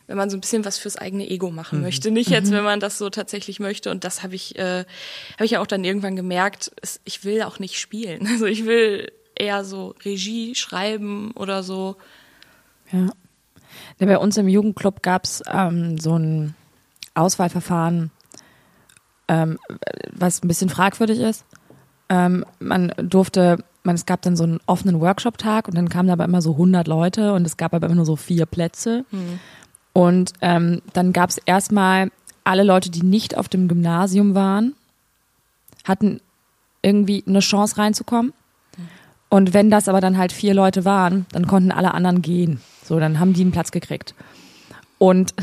[0.08, 1.86] wenn man so ein bisschen was fürs eigene Ego machen mhm.
[1.86, 2.12] möchte.
[2.12, 2.56] Nicht jetzt, mhm.
[2.56, 3.92] wenn man das so tatsächlich möchte.
[3.92, 4.86] Und das habe ich, äh,
[5.34, 8.28] habe ich ja auch dann irgendwann gemerkt, es, ich will auch nicht spielen.
[8.38, 11.96] Also ich will eher so Regie schreiben oder so.
[12.92, 13.10] Ja.
[13.98, 16.56] Bei uns im Jugendclub gab es ähm, so ein
[17.16, 18.12] Auswahlverfahren,
[19.28, 19.58] ähm,
[20.12, 21.46] was ein bisschen fragwürdig ist.
[22.10, 26.14] Ähm, man durfte, man, es gab dann so einen offenen Workshop-Tag und dann kamen da
[26.14, 29.04] aber immer so 100 Leute und es gab aber immer nur so vier Plätze.
[29.12, 29.40] Mhm.
[29.98, 32.12] Und ähm, dann gab es erstmal
[32.44, 34.76] alle Leute, die nicht auf dem Gymnasium waren,
[35.86, 36.22] hatten
[36.84, 38.32] irgendwie eine Chance reinzukommen.
[39.30, 42.62] Und wenn das aber dann halt vier Leute waren, dann konnten alle anderen gehen.
[42.84, 44.14] So, dann haben die einen Platz gekriegt.
[45.00, 45.34] Und,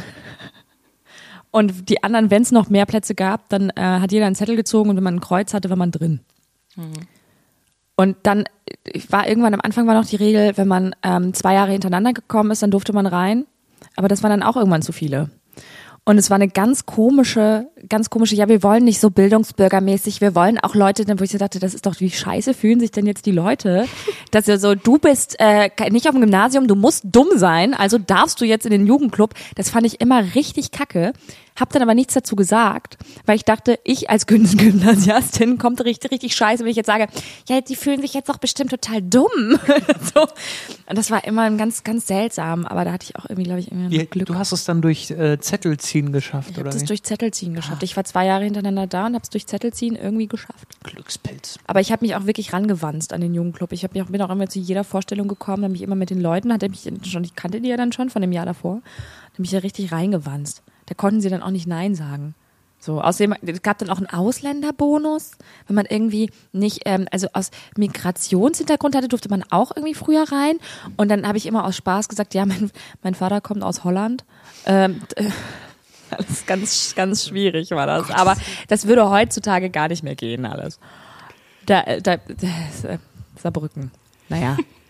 [1.50, 4.54] und die anderen, wenn es noch mehr Plätze gab, dann äh, hat jeder einen Zettel
[4.54, 6.20] gezogen und wenn man ein Kreuz hatte, war man drin.
[6.76, 6.92] Mhm.
[7.96, 8.44] Und dann
[9.08, 12.52] war irgendwann am Anfang war noch die Regel, wenn man ähm, zwei Jahre hintereinander gekommen
[12.52, 13.46] ist, dann durfte man rein.
[13.96, 15.30] Aber das waren dann auch irgendwann zu viele.
[16.06, 20.34] Und es war eine ganz komische, ganz komische, ja, wir wollen nicht so bildungsbürgermäßig, wir
[20.34, 23.06] wollen auch Leute, wo ich so dachte, das ist doch, wie scheiße fühlen sich denn
[23.06, 23.86] jetzt die Leute,
[24.30, 27.96] dass ja so, du bist äh, nicht auf dem Gymnasium, du musst dumm sein, also
[27.96, 29.32] darfst du jetzt in den Jugendclub.
[29.54, 31.14] Das fand ich immer richtig kacke.
[31.56, 36.34] Hab dann aber nichts dazu gesagt, weil ich dachte, ich als Gymnasiastin kommt richtig, richtig
[36.34, 37.06] scheiße, wenn ich jetzt sage,
[37.48, 39.30] ja, die fühlen sich jetzt doch bestimmt total dumm.
[40.14, 40.22] so.
[40.22, 43.70] Und das war immer ganz, ganz seltsam, aber da hatte ich auch irgendwie, glaube ich,
[43.70, 44.26] irgendwie Wie, Glück.
[44.26, 46.70] Du hast es dann durch äh, Zettelziehen geschafft, ich oder?
[46.70, 47.82] Ich habe es durch Zettelziehen geschafft.
[47.82, 47.84] Ah.
[47.84, 50.66] Ich war zwei Jahre hintereinander da und habe es durch Zettelziehen irgendwie geschafft.
[50.82, 51.60] Glückspilz.
[51.68, 53.70] Aber ich habe mich auch wirklich rangewanzt an den Jugendclub.
[53.70, 56.10] Ich hab mich auch, bin auch immer zu jeder Vorstellung gekommen, habe mich immer mit
[56.10, 58.82] den Leuten, hatte mich schon, ich kannte die ja dann schon von dem Jahr davor,
[59.32, 60.63] habe mich ja richtig reingewanzt.
[60.86, 62.34] Da konnten sie dann auch nicht Nein sagen.
[62.84, 65.32] So, außerdem es gab dann auch einen Ausländerbonus,
[65.66, 70.58] wenn man irgendwie nicht, ähm, also aus Migrationshintergrund hatte, durfte man auch irgendwie früher rein.
[70.98, 72.70] Und dann habe ich immer aus Spaß gesagt, ja, mein,
[73.02, 74.26] mein Vater kommt aus Holland.
[74.66, 75.00] Ähm,
[76.10, 78.10] alles ganz, ganz schwierig war das.
[78.10, 78.36] Aber
[78.68, 80.78] das würde heutzutage gar nicht mehr gehen, alles.
[81.64, 82.98] Da, da, das, äh,
[83.36, 83.92] Saarbrücken.
[84.28, 84.58] Naja.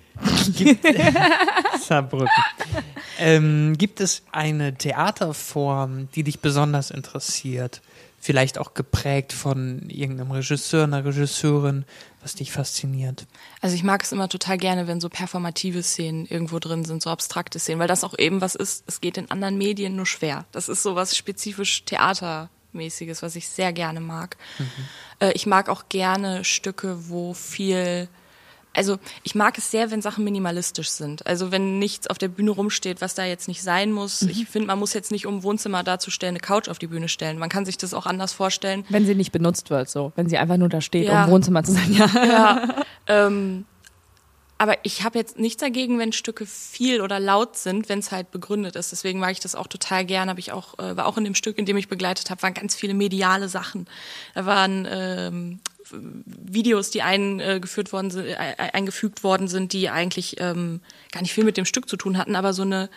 [0.53, 0.87] Gibt,
[1.81, 2.29] Saarbrücken.
[3.18, 7.81] Ähm, gibt es eine Theaterform, die dich besonders interessiert?
[8.20, 11.85] Vielleicht auch geprägt von irgendeinem Regisseur, einer Regisseurin,
[12.22, 13.27] was dich fasziniert?
[13.61, 17.11] Also ich mag es immer total gerne, wenn so performative Szenen irgendwo drin sind, so
[17.11, 20.46] abstrakte Szenen, weil das auch eben was ist, es geht in anderen Medien nur schwer.
[20.53, 24.38] Das ist so was spezifisch Theatermäßiges, was ich sehr gerne mag.
[24.59, 24.70] Mhm.
[25.20, 28.09] Äh, ich mag auch gerne Stücke, wo viel
[28.74, 31.26] also ich mag es sehr, wenn Sachen minimalistisch sind.
[31.26, 34.22] Also wenn nichts auf der Bühne rumsteht, was da jetzt nicht sein muss.
[34.22, 34.30] Mhm.
[34.30, 37.38] Ich finde, man muss jetzt nicht, um Wohnzimmer darzustellen, eine Couch auf die Bühne stellen.
[37.38, 38.84] Man kann sich das auch anders vorstellen.
[38.88, 40.12] Wenn sie nicht benutzt wird, so.
[40.16, 41.24] Wenn sie einfach nur da steht, ja.
[41.24, 42.06] um Wohnzimmer zu sein, ja.
[42.14, 42.74] ja
[43.06, 43.64] ähm,
[44.56, 48.30] aber ich habe jetzt nichts dagegen, wenn Stücke viel oder laut sind, wenn es halt
[48.30, 48.92] begründet ist.
[48.92, 50.28] Deswegen mag ich das auch total gern.
[50.28, 52.54] Habe ich auch äh, war auch in dem Stück, in dem ich begleitet habe, waren
[52.54, 53.87] ganz viele mediale Sachen.
[54.34, 55.60] Da waren ähm,
[55.92, 60.81] Videos, die eingeführt worden sind, äh, eingefügt worden sind, die eigentlich ähm,
[61.12, 62.88] gar nicht viel mit dem Stück zu tun hatten, aber so eine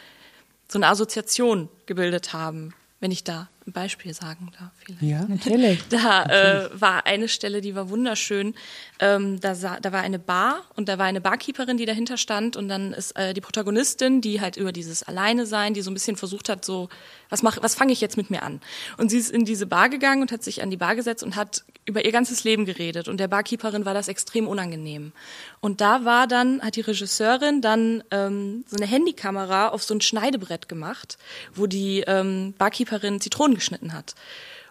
[0.69, 4.71] so eine Assoziation gebildet haben, wenn ich da ein Beispiel sagen darf.
[4.83, 5.01] Vielleicht.
[5.01, 5.79] Ja, natürlich.
[5.89, 8.55] Da äh, war eine Stelle, die war wunderschön.
[8.99, 12.55] Ähm, da, sah, da war eine Bar und da war eine Barkeeperin, die dahinter stand
[12.55, 15.93] und dann ist äh, die Protagonistin, die halt über dieses Alleine sein, die so ein
[15.93, 16.89] bisschen versucht hat, so
[17.29, 18.61] was mach, was fange ich jetzt mit mir an?
[18.97, 21.35] Und sie ist in diese Bar gegangen und hat sich an die Bar gesetzt und
[21.35, 25.11] hat über ihr ganzes Leben geredet und der Barkeeperin war das extrem unangenehm.
[25.59, 30.01] Und da war dann hat die Regisseurin dann ähm, so eine Handykamera auf so ein
[30.01, 31.17] Schneidebrett gemacht,
[31.53, 34.15] wo die ähm, Barkeeperin Zitronen geschnitten hat.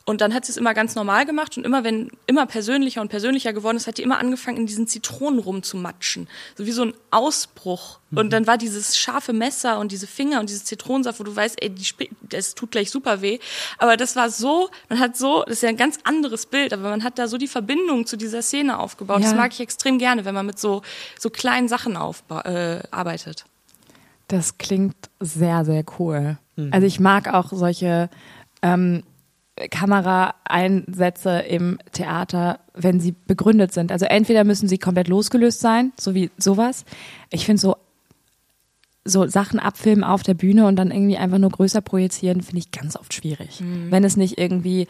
[0.09, 3.09] Und dann hat sie es immer ganz normal gemacht und immer wenn immer persönlicher und
[3.09, 6.29] persönlicher geworden ist, hat die immer angefangen, in diesen Zitronen rumzumatschen.
[6.55, 7.99] So wie so ein Ausbruch.
[8.11, 8.19] Mhm.
[8.19, 11.61] Und dann war dieses scharfe Messer und diese Finger und dieses Zitronensaft, wo du weißt,
[11.61, 11.85] ey, die,
[12.23, 13.41] das tut gleich super weh.
[13.79, 16.89] Aber das war so, man hat so, das ist ja ein ganz anderes Bild, aber
[16.89, 19.23] man hat da so die Verbindung zu dieser Szene aufgebaut.
[19.23, 19.31] Ja.
[19.31, 20.83] Das mag ich extrem gerne, wenn man mit so,
[21.19, 23.45] so kleinen Sachen äh, arbeitet.
[24.29, 26.39] Das klingt sehr, sehr cool.
[26.55, 26.71] Mhm.
[26.73, 28.09] Also ich mag auch solche
[28.63, 29.03] ähm,
[29.71, 33.91] Kameraeinsätze im Theater, wenn sie begründet sind.
[33.91, 36.85] Also entweder müssen sie komplett losgelöst sein, so wie sowas.
[37.31, 37.77] Ich finde so
[39.09, 42.73] so Sachen abfilmen auf der Bühne und dann irgendwie einfach nur größer projizieren, finde ich
[42.73, 43.61] ganz oft schwierig.
[43.61, 43.91] Mhm.
[43.91, 44.89] Wenn es nicht irgendwie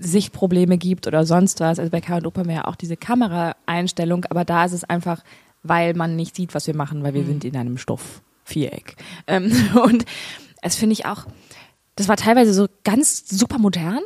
[0.00, 1.78] Sichtprobleme gibt oder sonst was.
[1.78, 5.22] Also bei K und Oper haben ja auch diese Kameraeinstellung, aber da ist es einfach,
[5.62, 7.26] weil man nicht sieht, was wir machen, weil wir mhm.
[7.26, 8.96] sind in einem Stoffviereck.
[9.26, 9.52] Ähm,
[9.84, 10.04] und
[10.62, 11.26] es finde ich auch,
[11.96, 14.00] das war teilweise so ganz super modern,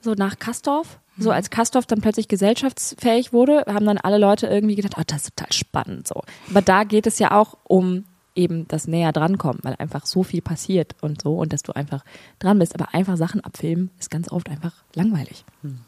[0.00, 0.98] so nach Kastorf.
[1.20, 5.22] So als Kastorf dann plötzlich gesellschaftsfähig wurde, haben dann alle Leute irgendwie gedacht, oh, das
[5.22, 6.22] ist total spannend so.
[6.48, 8.04] Aber da geht es ja auch um
[8.36, 12.04] eben das näher drankommen, weil einfach so viel passiert und so und dass du einfach
[12.38, 12.74] dran bist.
[12.76, 15.44] Aber einfach Sachen abfilmen ist ganz oft einfach langweilig.
[15.62, 15.80] Hm.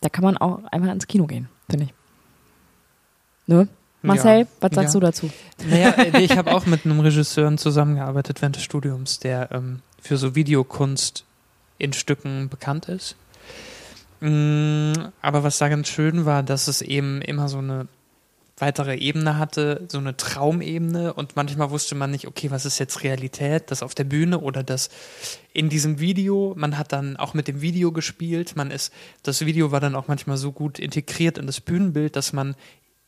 [0.00, 1.94] Da kann man auch einfach ins Kino gehen, finde ich.
[3.46, 3.68] Ne?
[4.00, 4.46] Marcel, ja.
[4.60, 5.00] was sagst ja.
[5.00, 5.30] du dazu?
[5.68, 10.16] Naja, äh, ich habe auch mit einem Regisseur zusammengearbeitet während des Studiums, der ähm, für
[10.16, 11.26] so Videokunst
[11.76, 13.14] in Stücken bekannt ist.
[14.20, 17.86] Mm, aber was da ganz schön war, dass es eben immer so eine
[18.56, 23.04] weitere Ebene hatte, so eine Traumebene und manchmal wusste man nicht, okay, was ist jetzt
[23.04, 24.88] Realität, das auf der Bühne oder das
[25.52, 26.54] in diesem Video.
[26.56, 28.92] Man hat dann auch mit dem Video gespielt, man ist,
[29.22, 32.56] das Video war dann auch manchmal so gut integriert in das Bühnenbild, dass man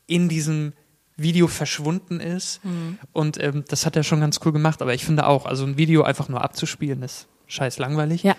[0.06, 0.74] in diesem
[1.16, 2.64] Video verschwunden ist.
[2.64, 2.98] Mhm.
[3.12, 4.82] Und ähm, das hat er schon ganz cool gemacht.
[4.82, 8.22] Aber ich finde auch, also ein Video einfach nur abzuspielen, ist scheiß langweilig.
[8.22, 8.36] Ja.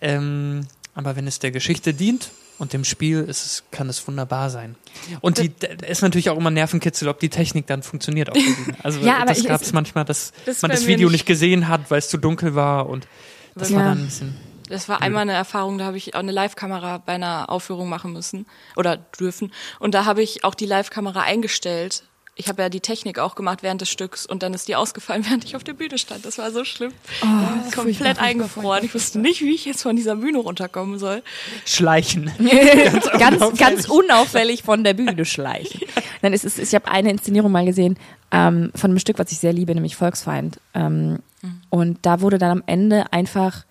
[0.00, 4.48] Ähm, aber wenn es der Geschichte dient und dem Spiel, ist es, kann es wunderbar
[4.48, 4.76] sein.
[5.20, 5.52] Und die
[5.86, 8.38] ist natürlich auch immer Nervenkitzel, ob die Technik dann funktioniert auf.
[8.82, 11.90] Also ja, das gab es manchmal, dass das man das Video nicht, nicht gesehen hat,
[11.90, 13.08] weil es zu dunkel war und
[13.54, 13.76] das ja.
[13.76, 14.36] war dann ein bisschen.
[14.68, 18.12] Das war einmal eine Erfahrung, da habe ich auch eine Live-Kamera bei einer Aufführung machen
[18.12, 18.46] müssen
[18.76, 19.52] oder dürfen.
[19.78, 22.04] Und da habe ich auch die Live-Kamera eingestellt
[22.36, 25.24] ich habe ja die Technik auch gemacht während des Stücks und dann ist die ausgefallen,
[25.28, 26.24] während ich auf der Bühne stand.
[26.24, 26.92] Das war so schlimm.
[27.22, 28.84] Oh, ja, komplett eingefroren.
[28.84, 31.22] Ich wusste nicht, wie ich jetzt von dieser Bühne runterkommen soll.
[31.64, 32.30] Schleichen.
[32.38, 35.80] ganz, ganz, ganz, unauffällig von der Bühne schleichen.
[36.22, 37.98] Dann ist es, ich habe eine Inszenierung mal gesehen
[38.30, 40.58] ähm, von einem Stück, was ich sehr liebe, nämlich Volksfeind.
[40.74, 41.60] Ähm, mhm.
[41.70, 43.64] Und da wurde dann am Ende einfach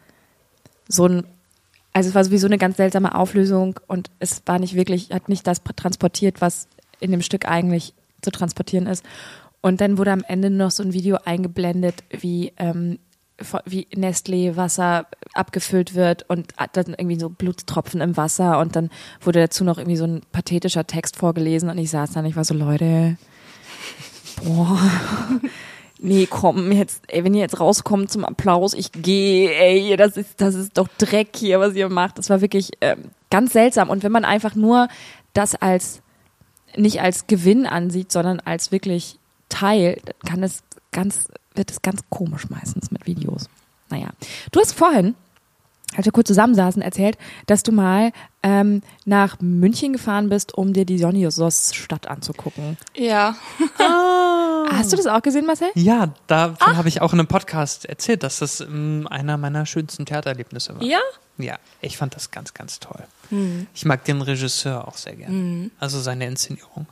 [0.87, 1.23] so ein
[1.93, 5.45] also es war sowieso eine ganz seltsame Auflösung und es war nicht wirklich, hat nicht
[5.45, 6.67] das transportiert, was
[6.99, 9.05] in dem Stück eigentlich zu transportieren ist.
[9.61, 12.97] Und dann wurde am Ende noch so ein Video eingeblendet, wie ähm,
[13.65, 18.89] wie Nestlé Wasser abgefüllt wird und dann irgendwie so Blutstropfen im Wasser und dann
[19.21, 22.35] wurde dazu noch irgendwie so ein pathetischer Text vorgelesen und ich saß da und ich
[22.35, 23.17] war so, Leute,
[24.43, 24.79] boah,
[26.03, 30.41] nee, komm, jetzt, ey, wenn ihr jetzt rauskommt zum Applaus, ich gehe, ey, das ist,
[30.41, 32.17] das ist doch Dreck hier, was ihr macht.
[32.17, 33.89] Das war wirklich ähm, ganz seltsam.
[33.89, 34.87] Und wenn man einfach nur
[35.33, 36.01] das als,
[36.75, 39.17] nicht als Gewinn ansieht, sondern als wirklich
[39.49, 43.49] Teil, dann kann es ganz, wird es ganz komisch meistens mit Videos.
[43.89, 44.09] Naja.
[44.51, 45.15] Du hast vorhin
[45.95, 50.85] als wir kurz zusammensaßen, erzählt, dass du mal ähm, nach München gefahren bist, um dir
[50.85, 52.77] die Dionysos-Stadt anzugucken.
[52.95, 53.35] Ja.
[53.79, 54.77] Ah.
[54.77, 55.69] Hast du das auch gesehen, Marcel?
[55.75, 60.05] Ja, davon habe ich auch in einem Podcast erzählt, dass das ähm, einer meiner schönsten
[60.05, 60.83] Theatererlebnisse war.
[60.83, 60.99] Ja?
[61.37, 63.03] Ja, ich fand das ganz, ganz toll.
[63.29, 63.67] Hm.
[63.73, 65.69] Ich mag den Regisseur auch sehr gerne.
[65.79, 66.87] Also seine Inszenierung.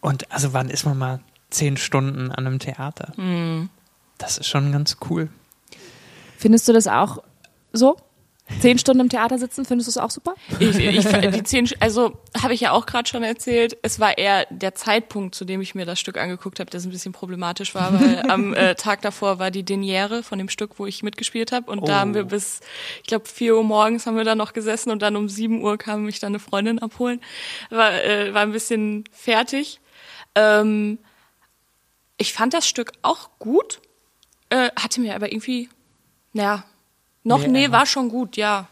[0.00, 3.12] Und also wann ist man mal zehn Stunden an einem Theater?
[3.16, 3.70] Hm.
[4.18, 5.28] Das ist schon ganz cool.
[6.36, 7.22] Findest du das auch
[7.78, 7.96] so?
[8.60, 10.34] Zehn Stunden im Theater sitzen, findest du es auch super?
[10.58, 14.46] Ich, ich, die zehn, also habe ich ja auch gerade schon erzählt, es war eher
[14.48, 17.92] der Zeitpunkt, zu dem ich mir das Stück angeguckt habe, das ein bisschen problematisch war,
[17.92, 21.70] weil am äh, Tag davor war die Deniere von dem Stück, wo ich mitgespielt habe
[21.70, 21.84] und Oh.
[21.84, 22.60] da haben wir bis,
[23.02, 25.76] ich glaube, vier Uhr morgens haben wir da noch gesessen und dann um sieben Uhr
[25.76, 27.20] kam mich dann eine Freundin abholen.
[27.68, 29.78] War, äh, war ein bisschen fertig.
[30.34, 30.98] Ähm,
[32.16, 33.80] ich fand das Stück auch gut,
[34.48, 35.68] äh, hatte mir aber irgendwie,
[36.32, 36.64] naja,
[37.28, 38.66] noch, Nee, nee, war schon gut, ja.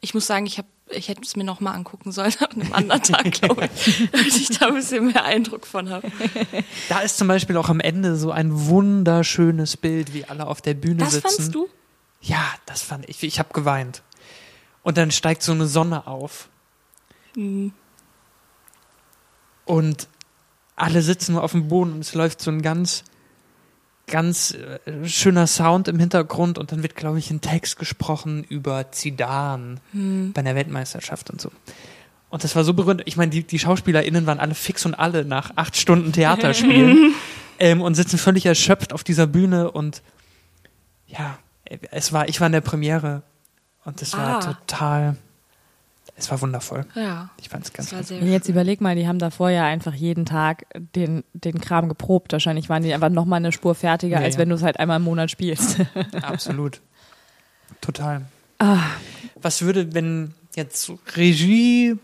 [0.00, 2.72] Ich muss sagen, ich habe ich hätte es mir noch mal angucken sollen an einem
[2.72, 6.10] anderen Tag, glaube ich, damit ich da ein bisschen mehr Eindruck von habe.
[6.88, 10.74] Da ist zum Beispiel auch am Ende so ein wunderschönes Bild, wie alle auf der
[10.74, 11.28] Bühne Das sitzen.
[11.28, 11.68] fandst du?
[12.20, 13.22] Ja, das fand ich.
[13.22, 14.02] Ich habe geweint.
[14.82, 16.48] Und dann steigt so eine Sonne auf.
[19.64, 20.08] Und
[20.76, 23.04] alle sitzen nur auf dem Boden und es läuft so ein ganz,
[24.06, 28.90] ganz äh, schöner Sound im Hintergrund und dann wird, glaube ich, ein Text gesprochen über
[28.92, 31.50] Zidane bei einer Weltmeisterschaft und so.
[32.28, 33.02] Und das war so berührend.
[33.06, 37.14] Ich meine, die, die SchauspielerInnen waren alle fix und alle nach acht Stunden Theaterspielen
[37.58, 40.02] ähm, und sitzen völlig erschöpft auf dieser Bühne und
[41.06, 41.38] ja,
[41.90, 43.22] es war, ich war in der Premiere
[43.84, 44.40] und es war Ah.
[44.40, 45.16] total,
[46.16, 46.86] es war wundervoll.
[46.94, 49.94] Ja, Ich fand es ganz, war sehr Jetzt überleg mal, die haben davor ja einfach
[49.94, 52.32] jeden Tag den, den Kram geprobt.
[52.32, 54.40] Wahrscheinlich waren die einfach nochmal eine Spur fertiger, Ja, als ja.
[54.40, 55.78] wenn du es halt einmal im Monat spielst.
[56.22, 56.80] Absolut.
[57.80, 58.22] Total.
[58.58, 58.78] Ah.
[59.40, 61.96] Was würde, wenn jetzt Regie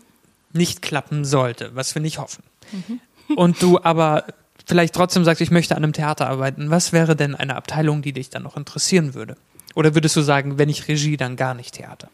[0.53, 2.43] nicht klappen sollte, was wir nicht hoffen,
[2.73, 2.99] Mhm.
[3.37, 4.25] und du aber
[4.65, 8.13] vielleicht trotzdem sagst, ich möchte an einem Theater arbeiten, was wäre denn eine Abteilung, die
[8.13, 9.35] dich dann noch interessieren würde?
[9.75, 12.09] Oder würdest du sagen, wenn ich Regie, dann gar nicht Theater?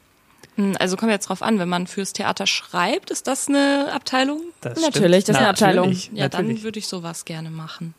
[0.57, 4.41] Hm, Also kommt jetzt drauf an, wenn man fürs Theater schreibt, ist das eine Abteilung?
[4.61, 5.29] Das Natürlich, stimmt.
[5.29, 5.87] das ist eine Abteilung.
[5.89, 7.93] Natürlich, Ja, dann würde ich sowas gerne machen.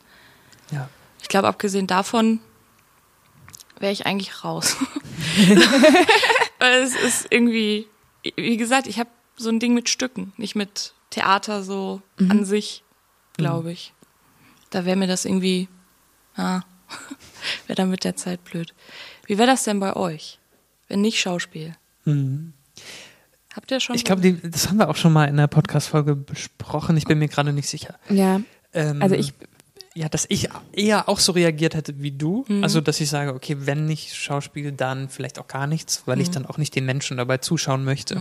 [0.71, 0.89] Ja.
[1.23, 2.41] Ich glaube, abgesehen davon
[3.81, 4.77] wäre ich eigentlich raus.
[6.59, 7.87] Weil es ist irgendwie,
[8.37, 12.83] wie gesagt, ich habe so ein Ding mit Stücken, nicht mit Theater so an sich,
[13.37, 13.93] glaube ich.
[14.71, 15.69] Da wäre mir das irgendwie,
[16.37, 16.63] ah,
[17.67, 18.75] wäre dann mit der Zeit blöd.
[19.27, 20.39] Wie wäre das denn bei euch,
[20.89, 21.75] wenn nicht Schauspiel?
[23.55, 23.97] Habt ihr schon?
[23.97, 26.97] Ich glaube, das haben wir auch schon mal in der Podcast-Folge besprochen.
[26.97, 27.95] Ich bin mir gerade nicht sicher.
[28.09, 28.41] ja,
[28.73, 29.33] Ähm, also ich,
[29.95, 32.45] Ja, dass ich eher auch so reagiert hätte wie du.
[32.47, 32.63] Mhm.
[32.63, 36.23] Also, dass ich sage, okay, wenn nicht Schauspiel, dann vielleicht auch gar nichts, weil Mhm.
[36.23, 38.17] ich dann auch nicht den Menschen dabei zuschauen möchte,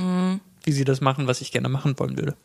[0.64, 2.36] wie sie das machen, was ich gerne machen wollen würde.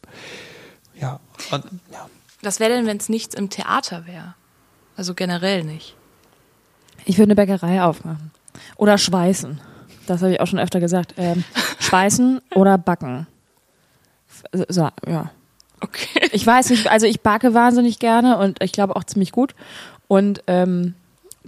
[1.01, 1.19] Ja,
[1.51, 2.09] und, ja.
[2.43, 4.35] Was wäre denn, wenn es nichts im Theater wäre?
[4.97, 5.95] Also generell nicht.
[7.07, 8.33] ich würde eine Bäckerei aufmachen.
[8.77, 9.61] Oder schweißen.
[10.07, 11.15] Das habe ich auch schon öfter gesagt.
[11.17, 11.45] Ähm,
[11.81, 13.27] schweißen oder backen.
[14.69, 15.31] So, ja.
[15.81, 16.29] Okay.
[16.33, 19.55] Ich weiß nicht, also ich backe wahnsinnig gerne und ich glaube auch ziemlich gut.
[20.09, 20.95] Und ähm,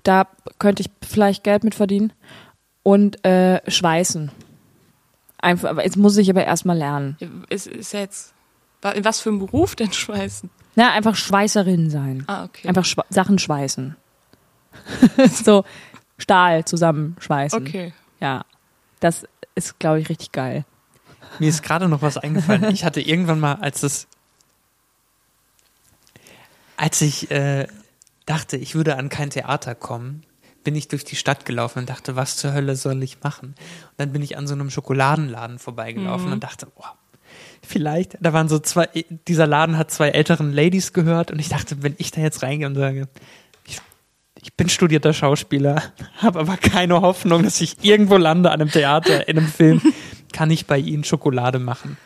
[0.02, 0.26] da
[0.58, 2.12] könnte ich vielleicht Geld mit verdienen.
[2.82, 4.30] Und äh, schweißen.
[5.38, 7.16] Einfach, aber jetzt muss ich aber erstmal lernen.
[7.48, 8.34] Ist, ist jetzt.
[8.94, 10.50] In was für ein Beruf denn schweißen?
[10.74, 12.24] Na, einfach Schweißerin sein.
[12.26, 12.68] Ah, okay.
[12.68, 13.96] Einfach schwa Sachen schweißen.
[15.30, 15.64] so
[16.18, 17.66] Stahl zusammenschweißen.
[17.66, 17.92] Okay.
[18.24, 18.46] Ja.
[19.00, 20.64] Das ist, glaube ich, richtig geil.
[21.38, 22.64] Mir ist gerade noch was eingefallen.
[22.72, 24.06] Ich hatte irgendwann mal, als es,
[26.78, 27.66] als ich äh,
[28.24, 30.22] dachte, ich würde an kein Theater kommen,
[30.62, 33.48] bin ich durch die Stadt gelaufen und dachte, was zur Hölle soll ich machen?
[33.48, 36.96] Und dann bin ich an so einem Schokoladenladen vorbeigelaufen und dachte, boah,
[37.60, 38.88] vielleicht, da waren so zwei,
[39.28, 42.66] dieser Laden hat zwei älteren Ladies gehört und ich dachte, wenn ich da jetzt reingehe
[42.66, 43.08] und sage,
[44.44, 45.82] ich, bin studierter Schauspieler,
[46.18, 49.82] habe aber keine Hoffnung, dass ich irgendwo lande an einem Theater, in einem Film,
[50.32, 51.96] kann ich bei ihnen Schokolade machen.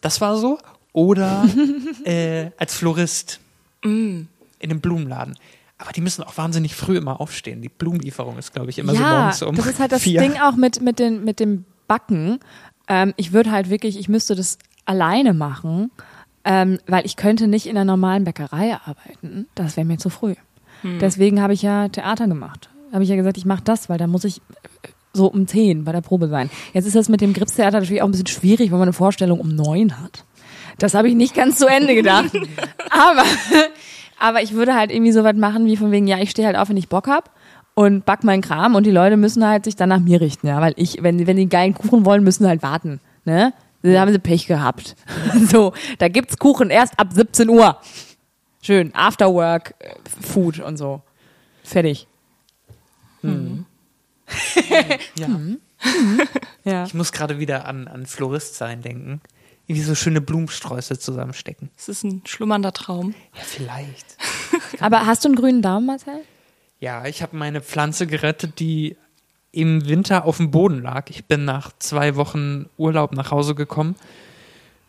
[0.00, 0.58] Das war so.
[0.92, 1.48] Oder
[2.04, 3.40] äh, als Florist
[3.82, 4.28] in
[4.62, 5.36] einem Blumenladen.
[5.78, 7.60] Aber die müssen auch wahnsinnig früh immer aufstehen.
[7.60, 10.20] Die Blumenlieferung ist, glaube ich, immer so ja, morgens um das ist halt das vier.
[10.20, 12.38] Ding auch mit, mit, den, mit dem Backen.
[12.88, 15.90] Ähm, ich würde halt wirklich, ich müsste das alleine machen,
[16.44, 19.46] ähm, weil ich könnte nicht in einer normalen Bäckerei arbeiten.
[19.54, 20.34] Das wäre mir zu früh.
[20.82, 22.68] Deswegen habe ich ja Theater gemacht.
[22.92, 24.40] Habe ich ja gesagt, ich mache das, weil da muss ich
[25.12, 26.50] so um zehn bei der Probe sein.
[26.72, 29.40] Jetzt ist das mit dem Gripstheater natürlich auch ein bisschen schwierig, wenn man eine Vorstellung
[29.40, 30.24] um neun hat.
[30.78, 32.30] Das habe ich nicht ganz zu Ende gedacht.
[32.90, 33.24] aber,
[34.18, 36.56] aber ich würde halt irgendwie so was machen wie von wegen, ja, ich stehe halt
[36.56, 37.30] auf, wenn ich Bock hab
[37.74, 40.60] und back meinen Kram und die Leute müssen halt sich dann nach mir richten, ja,
[40.60, 43.52] weil ich, wenn, wenn die einen geilen Kuchen wollen, müssen sie halt warten, ne?
[43.82, 44.96] Da haben sie Pech gehabt.
[45.50, 47.76] so, da gibt's Kuchen erst ab 17 Uhr.
[48.64, 51.02] Schön, Afterwork, äh, Food und so.
[51.62, 52.06] Fertig.
[55.18, 55.28] Ja.
[56.64, 56.84] Ja.
[56.84, 59.20] Ich muss gerade wieder an, an Florist sein denken.
[59.66, 61.70] Irgendwie so schöne Blumensträuße zusammenstecken.
[61.76, 63.14] Es ist ein schlummernder Traum.
[63.34, 64.16] Ja, vielleicht.
[64.80, 66.22] Aber hast du einen grünen Daumen, Marcel?
[66.80, 68.96] Ja, ich habe meine Pflanze gerettet, die
[69.52, 71.10] im Winter auf dem Boden lag.
[71.10, 73.94] Ich bin nach zwei Wochen Urlaub nach Hause gekommen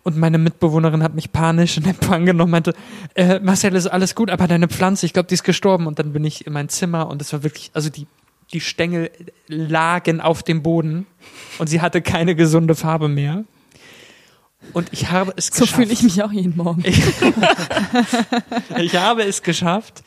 [0.05, 2.73] und meine Mitbewohnerin hat mich panisch in Empfang genommen und meinte,
[3.15, 5.87] äh, Marcel, ist alles gut, aber deine Pflanze, ich glaube, die ist gestorben.
[5.87, 8.05] Und dann bin ich in mein Zimmer und es war wirklich, also die,
[8.53, 9.09] die Stängel
[9.47, 11.07] lagen auf dem Boden
[11.57, 13.45] und sie hatte keine gesunde Farbe mehr.
[14.73, 15.73] Und ich habe es So geschafft.
[15.75, 16.83] fühle ich mich auch jeden Morgen.
[18.77, 20.03] Ich habe es geschafft,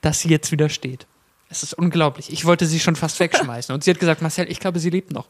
[0.00, 1.06] dass sie jetzt wieder steht.
[1.50, 2.32] Es ist unglaublich.
[2.32, 3.74] Ich wollte sie schon fast wegschmeißen.
[3.74, 5.26] Und sie hat gesagt, Marcel, ich glaube, sie lebt noch.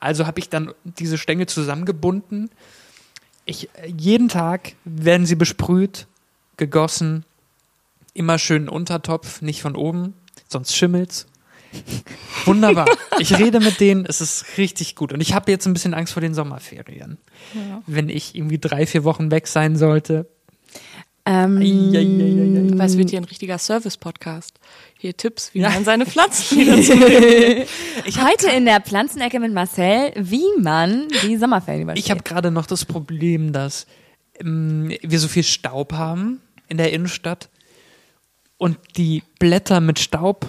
[0.00, 2.50] Also habe ich dann diese Stängel zusammengebunden.
[3.48, 6.06] Ich, jeden Tag werden sie besprüht,
[6.58, 7.24] gegossen,
[8.12, 10.12] immer schön Untertopf, nicht von oben,
[10.48, 11.26] sonst schimmelt's.
[12.44, 12.86] Wunderbar.
[13.18, 15.14] Ich rede mit denen, es ist richtig gut.
[15.14, 17.16] Und ich habe jetzt ein bisschen Angst vor den Sommerferien.
[17.86, 20.26] Wenn ich irgendwie drei, vier Wochen weg sein sollte.
[21.30, 22.78] Ähm, Eieieiei.
[22.78, 24.58] Weil es wird hier ein richtiger Service-Podcast.
[24.98, 25.68] Hier Tipps, wie Ja.
[25.68, 31.82] man seine Pflanzen wieder zu Heute in der Pflanzenecke mit Marcel, wie man die Sommerferien
[31.82, 32.02] übersteht.
[32.04, 33.86] Ich habe gerade noch das Problem, dass
[34.40, 37.50] ähm, wir so viel Staub haben in der Innenstadt
[38.56, 40.46] und die Blätter mit Staub.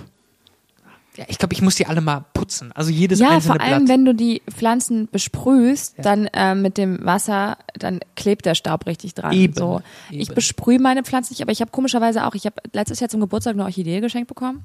[1.18, 2.72] Ja, ich glaube, ich muss die alle mal putzen.
[2.74, 3.90] Also jedes ja, einzelne vor allem, Blatt.
[3.98, 6.04] wenn du die Pflanzen besprühst, Ja.
[6.04, 9.34] dann äh, mit dem Wasser, dann klebt der Staub richtig dran.
[9.34, 9.82] Eben, So.
[10.12, 10.36] Ich eben.
[10.36, 13.54] besprühe meine Pflanzen nicht, aber ich habe komischerweise auch, ich habe letztes Jahr zum Geburtstag
[13.56, 14.64] eine Orchidee geschenkt bekommen,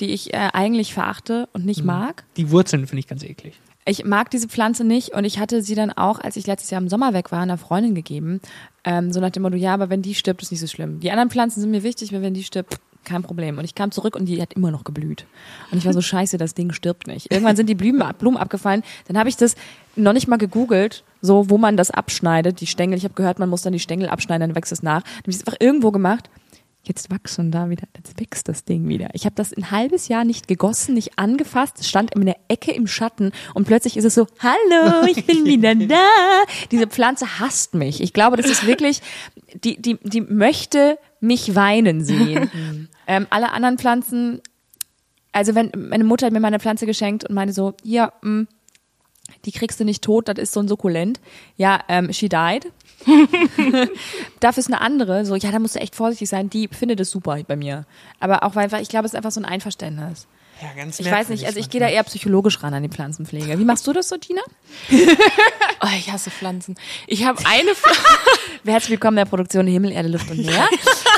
[0.00, 2.24] die ich äh, eigentlich verachte und nicht mag.
[2.36, 3.54] die Wurzeln finde ich ganz eklig.
[3.86, 6.80] Ich mag diese Pflanze nicht und ich hatte sie dann auch, als ich letztes Jahr
[6.80, 8.40] im Sommer weg war, einer Freundin gegeben.
[8.84, 11.00] Ähm, so nach dem Motto, ja, aber wenn die stirbt, ist nicht so schlimm.
[11.00, 13.58] Die anderen Pflanzen sind mir wichtig, weil wenn die stirbt, kein Problem.
[13.58, 15.26] Und ich kam zurück und die hat immer noch geblüht.
[15.70, 17.30] Und ich war so scheiße, das Ding stirbt nicht.
[17.30, 18.82] Irgendwann sind die Blumen, Blumen abgefallen.
[19.06, 19.54] Dann habe ich das
[19.96, 22.98] noch nicht mal gegoogelt, so wo man das abschneidet, die Stängel.
[22.98, 25.02] Ich habe gehört, man muss dann die Stängel abschneiden, dann wächst es nach.
[25.02, 26.28] Dann habe ich es einfach irgendwo gemacht.
[26.86, 29.08] Jetzt wachsen da wieder, jetzt wächst das Ding wieder.
[29.14, 32.72] Ich habe das ein halbes Jahr nicht gegossen, nicht angefasst, es stand in der Ecke
[32.72, 35.96] im Schatten und plötzlich ist es so, hallo, ich bin wieder da.
[36.70, 38.02] Diese Pflanze hasst mich.
[38.02, 39.00] Ich glaube, das ist wirklich,
[39.54, 42.50] die, die, die möchte mich weinen sehen.
[43.06, 44.40] ähm, alle anderen Pflanzen,
[45.32, 48.46] also wenn, meine Mutter hat mir meine Pflanze geschenkt und meinte so, hier, mh,
[49.44, 51.20] die kriegst du nicht tot, das ist so ein Sukkulent.
[51.56, 52.70] Ja, ähm, she died.
[54.40, 57.10] Dafür ist eine andere, so, ja, da musst du echt vorsichtig sein, die findet es
[57.10, 57.86] super bei mir.
[58.20, 60.26] Aber auch weil, weil ich glaube, es ist einfach so ein Einverständnis.
[60.62, 63.58] Ja, ganz Ich weiß nicht, also ich gehe da eher psychologisch ran an die Pflanzenpflege.
[63.58, 64.42] Wie machst du das so, Tina?
[65.80, 66.76] Oh, ich hasse Pflanzen.
[67.06, 68.00] Ich habe eine Pflanze.
[68.64, 70.66] Herzlich willkommen in der Produktion Himmel, Erde, Luft und Meer.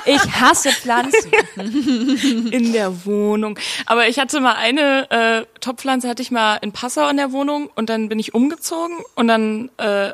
[0.06, 1.30] Ich hasse Pflanzen.
[2.50, 3.56] in der Wohnung.
[3.84, 7.70] Aber ich hatte mal eine äh, Topfpflanze, hatte ich mal in Passau in der Wohnung
[7.76, 10.12] und dann bin ich umgezogen und dann äh,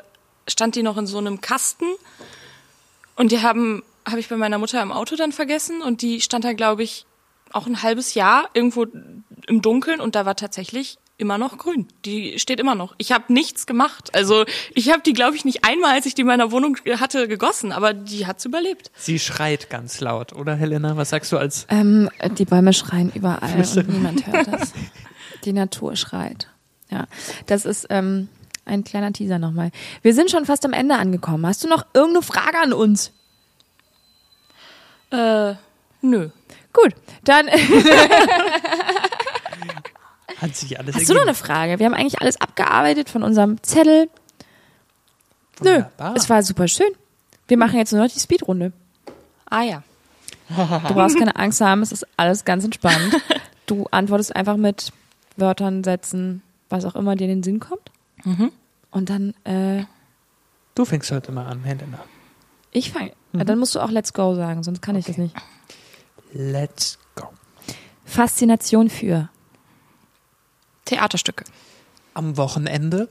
[0.49, 1.87] stand die noch in so einem Kasten
[3.16, 6.45] und die haben habe ich bei meiner Mutter im Auto dann vergessen und die stand
[6.45, 7.07] da glaube ich
[7.55, 8.87] auch ein halbes Jahr irgendwo
[9.47, 11.87] im Dunkeln und da war tatsächlich immer noch grün.
[12.05, 12.95] Die steht immer noch.
[12.99, 14.15] Ich habe nichts gemacht.
[14.15, 14.45] Also
[14.75, 17.71] ich habe die glaube ich nicht einmal, als ich die in meiner Wohnung hatte, gegossen,
[17.73, 18.91] aber die hat's überlebt.
[18.97, 20.97] Sie schreit ganz laut, oder Helena?
[20.97, 24.73] Was sagst du als Ähm, die Bäume schreien überall und niemand hört das.
[25.45, 26.49] Die Natur schreit.
[26.91, 27.07] Ja,
[27.47, 28.29] das ist ähm,
[28.65, 29.71] ein kleiner Teaser nochmal.
[30.03, 31.47] Wir sind schon fast am Ende angekommen.
[31.47, 33.13] Hast du noch irgendeine Frage an uns?
[35.11, 35.55] Äh,
[36.01, 36.31] nö.
[36.73, 36.95] Gut,
[37.25, 37.47] dann
[40.41, 41.79] hat sich alles hast du noch eine Frage.
[41.79, 44.09] Wir haben eigentlich alles abgearbeitet von unserem Zettel.
[45.61, 46.14] Nö, Wunderbar.
[46.16, 46.89] es war super schön.
[47.49, 48.73] Wir machen jetzt nur noch die Speedrunde.
[49.49, 49.83] Ah ja.
[50.49, 53.16] Du brauchst keine Angst haben, es ist alles ganz entspannt.
[53.66, 54.93] Du antwortest einfach mit
[55.37, 57.91] Wörtern, Sätzen, was auch immer dir in den Sinn kommt.
[58.91, 59.85] Und dann, äh,
[60.75, 62.01] Du fängst heute mal an, Helena.
[62.73, 63.12] ich fange.
[63.33, 65.35] Dann musst du auch Let's Go sagen, sonst kann ich das nicht.
[66.33, 67.28] Let's go.
[68.05, 69.28] Faszination für.
[70.85, 71.45] Theaterstücke.
[72.14, 73.09] Am Wochenende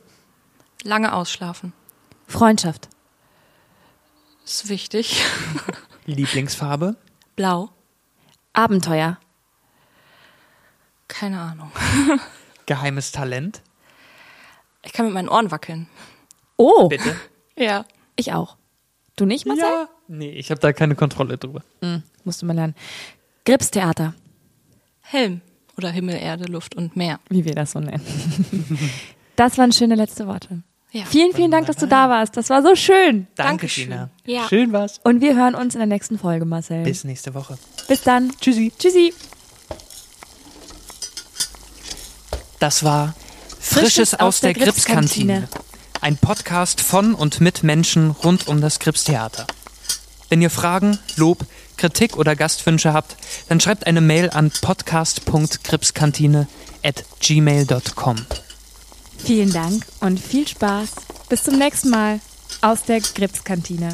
[0.83, 1.73] Lange ausschlafen.
[2.27, 2.89] Freundschaft.
[4.45, 5.23] Ist wichtig.
[6.05, 6.95] Lieblingsfarbe
[7.35, 7.69] Blau.
[8.53, 9.17] Abenteuer.
[11.07, 11.71] Keine Ahnung.
[12.65, 13.61] Geheimes Talent.
[14.83, 15.87] Ich kann mit meinen Ohren wackeln.
[16.57, 17.15] Oh, Bitte.
[17.55, 17.85] Ja.
[18.15, 18.57] ich auch.
[19.15, 19.63] Du nicht, Marcel?
[19.63, 19.89] Ja.
[20.13, 21.63] Nee, ich habe da keine Kontrolle drüber.
[21.81, 22.75] Hm, musst du mal lernen.
[23.45, 24.13] Gripstheater,
[24.99, 25.39] Helm.
[25.77, 27.21] Oder Himmel, Erde, Luft und Meer.
[27.29, 28.01] wie wir das so nennen.
[29.37, 30.63] das waren schöne letzte Worte.
[30.91, 31.05] Ja.
[31.05, 32.35] Vielen, vielen Dank, dass du da warst.
[32.35, 33.27] Das war so schön.
[33.35, 33.85] Danke, Dankeschön.
[33.85, 34.09] Gina.
[34.25, 34.49] Ja.
[34.49, 34.99] Schön war's.
[35.05, 36.83] Und wir hören uns in der nächsten Folge, Marcel.
[36.83, 37.57] Bis nächste Woche.
[37.87, 38.33] Bis dann.
[38.41, 38.73] Tschüssi.
[38.77, 39.13] Tschüssi.
[42.59, 43.15] Das war
[43.61, 45.47] Frisches aus der Gripskantine.
[46.01, 49.47] Ein Podcast von und mit Menschen rund um das Gripstheater.
[50.31, 53.17] Wenn ihr Fragen, Lob, Kritik oder Gastwünsche habt,
[53.49, 56.47] dann schreibt eine Mail an podcast.gripskantine
[56.83, 58.15] at gmail.com.
[59.17, 60.91] Vielen Dank und viel Spaß.
[61.27, 62.21] Bis zum nächsten Mal
[62.61, 63.93] aus der Gripskantine.